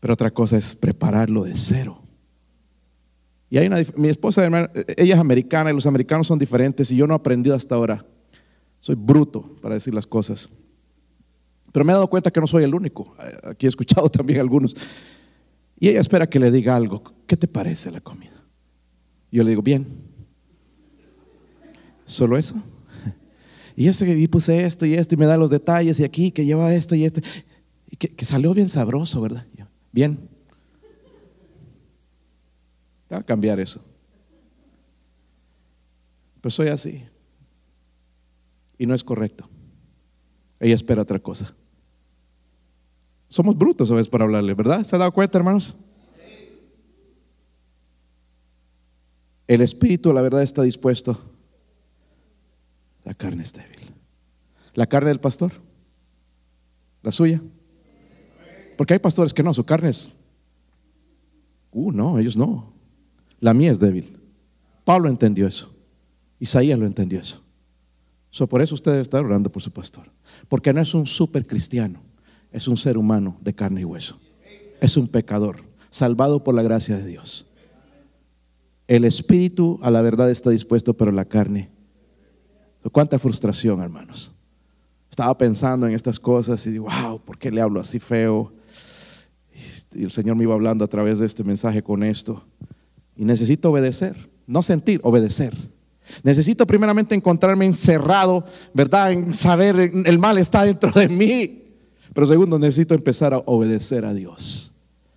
[0.00, 2.02] Pero otra cosa es prepararlo de cero.
[3.50, 6.96] Y hay una, mi esposa, hermana, ella es americana y los americanos son diferentes y
[6.96, 8.04] yo no he aprendido hasta ahora.
[8.80, 10.50] Soy bruto para decir las cosas.
[11.72, 13.14] Pero me he dado cuenta que no soy el único.
[13.44, 14.74] Aquí he escuchado también algunos.
[15.78, 17.02] Y ella espera que le diga algo.
[17.26, 18.44] ¿Qué te parece la comida?
[19.30, 19.86] Yo le digo, bien.
[22.04, 22.54] ¿Solo eso?
[23.76, 26.44] Y ese y puse esto y esto y me da los detalles y aquí que
[26.44, 27.20] lleva esto y esto.
[27.88, 29.46] Y que, que salió bien sabroso, ¿verdad?
[29.92, 30.18] Bien.
[33.12, 33.84] Va a cambiar eso.
[36.40, 37.04] Pero soy así.
[38.78, 39.48] Y no es correcto.
[40.60, 41.54] Ella espera otra cosa.
[43.28, 44.84] Somos brutos a veces para hablarle, ¿verdad?
[44.84, 45.76] ¿Se ha dado cuenta, hermanos?
[49.46, 51.18] El espíritu, la verdad, está dispuesto.
[53.04, 53.94] La carne es débil.
[54.74, 55.52] La carne del pastor,
[57.02, 57.40] la suya.
[58.76, 60.12] Porque hay pastores que no, su carne es.
[61.72, 62.72] Uh, no, ellos no.
[63.40, 64.18] La mía es débil.
[64.84, 65.74] Pablo entendió eso.
[66.38, 67.42] Isaías lo entendió eso.
[68.30, 70.10] So, por eso usted debe estar orando por su pastor.
[70.48, 72.00] Porque no es un super cristiano,
[72.52, 74.18] es un ser humano de carne y hueso.
[74.80, 77.46] Es un pecador, salvado por la gracia de Dios.
[78.86, 81.70] El espíritu a la verdad está dispuesto, pero la carne.
[82.92, 84.32] Cuánta frustración, hermanos.
[85.10, 88.52] Estaba pensando en estas cosas y digo, wow, ¿por qué le hablo así feo?
[89.92, 92.44] Y el Señor me iba hablando a través de este mensaje con esto.
[93.16, 95.56] Y necesito obedecer, no sentir, obedecer.
[96.22, 98.44] Necesito primeramente encontrarme encerrado,
[98.74, 99.12] ¿verdad?
[99.12, 101.64] En saber el mal está dentro de mí.
[102.14, 104.74] Pero segundo, necesito empezar a obedecer a Dios.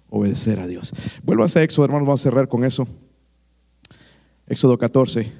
[0.09, 0.93] Obedecer a Dios.
[1.23, 2.87] Vuelvo a Éxodo, hermanos, vamos a cerrar con eso.
[4.47, 5.31] Éxodo 14.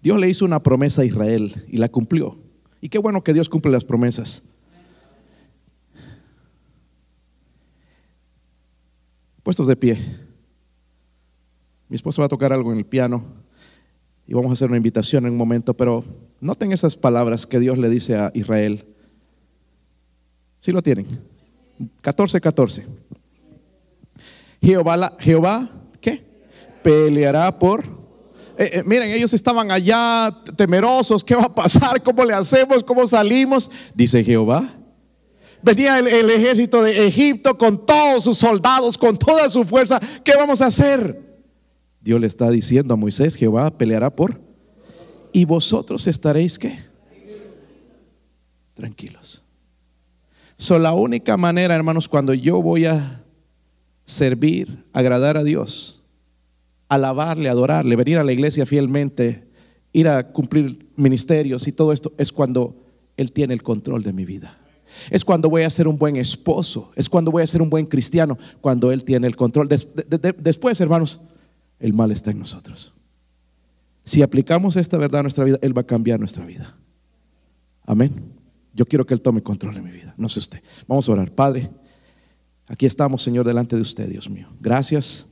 [0.00, 2.38] Dios le hizo una promesa a Israel y la cumplió.
[2.80, 4.42] Y qué bueno que Dios cumple las promesas.
[9.42, 9.98] Puestos de pie.
[11.88, 13.24] Mi esposo va a tocar algo en el piano
[14.28, 16.04] y vamos a hacer una invitación en un momento, pero
[16.38, 18.84] noten esas palabras que Dios le dice a Israel.
[20.60, 21.18] ¿Sí lo tienen?
[22.02, 22.86] 14, 14.
[24.60, 25.70] Jehová, Jehová,
[26.02, 26.22] ¿qué?
[26.82, 27.82] Peleará por...
[28.58, 32.02] Eh, eh, miren, ellos estaban allá temerosos, ¿qué va a pasar?
[32.02, 32.84] ¿Cómo le hacemos?
[32.84, 33.70] ¿Cómo salimos?
[33.94, 34.74] Dice Jehová.
[35.62, 39.98] Venía el, el ejército de Egipto con todos sus soldados, con toda su fuerza.
[40.22, 41.27] ¿Qué vamos a hacer?
[42.00, 44.40] Dios le está diciendo a Moisés, Jehová peleará por...
[45.32, 46.78] Y vosotros estaréis qué?
[48.74, 49.42] Tranquilos.
[50.56, 53.22] So, la única manera, hermanos, cuando yo voy a
[54.04, 56.02] servir, agradar a Dios,
[56.88, 59.46] alabarle, adorarle, venir a la iglesia fielmente,
[59.92, 62.74] ir a cumplir ministerios y todo esto, es cuando
[63.16, 64.58] Él tiene el control de mi vida.
[65.10, 67.84] Es cuando voy a ser un buen esposo, es cuando voy a ser un buen
[67.86, 69.68] cristiano, cuando Él tiene el control.
[69.68, 71.20] Des- de- de- después, hermanos,
[71.78, 72.94] el mal está en nosotros.
[74.04, 76.76] Si aplicamos esta verdad a nuestra vida, Él va a cambiar nuestra vida.
[77.84, 78.32] Amén.
[78.74, 80.62] Yo quiero que Él tome control de mi vida, no sé usted.
[80.86, 81.30] Vamos a orar.
[81.30, 81.70] Padre,
[82.66, 84.48] aquí estamos, Señor, delante de usted, Dios mío.
[84.60, 85.27] Gracias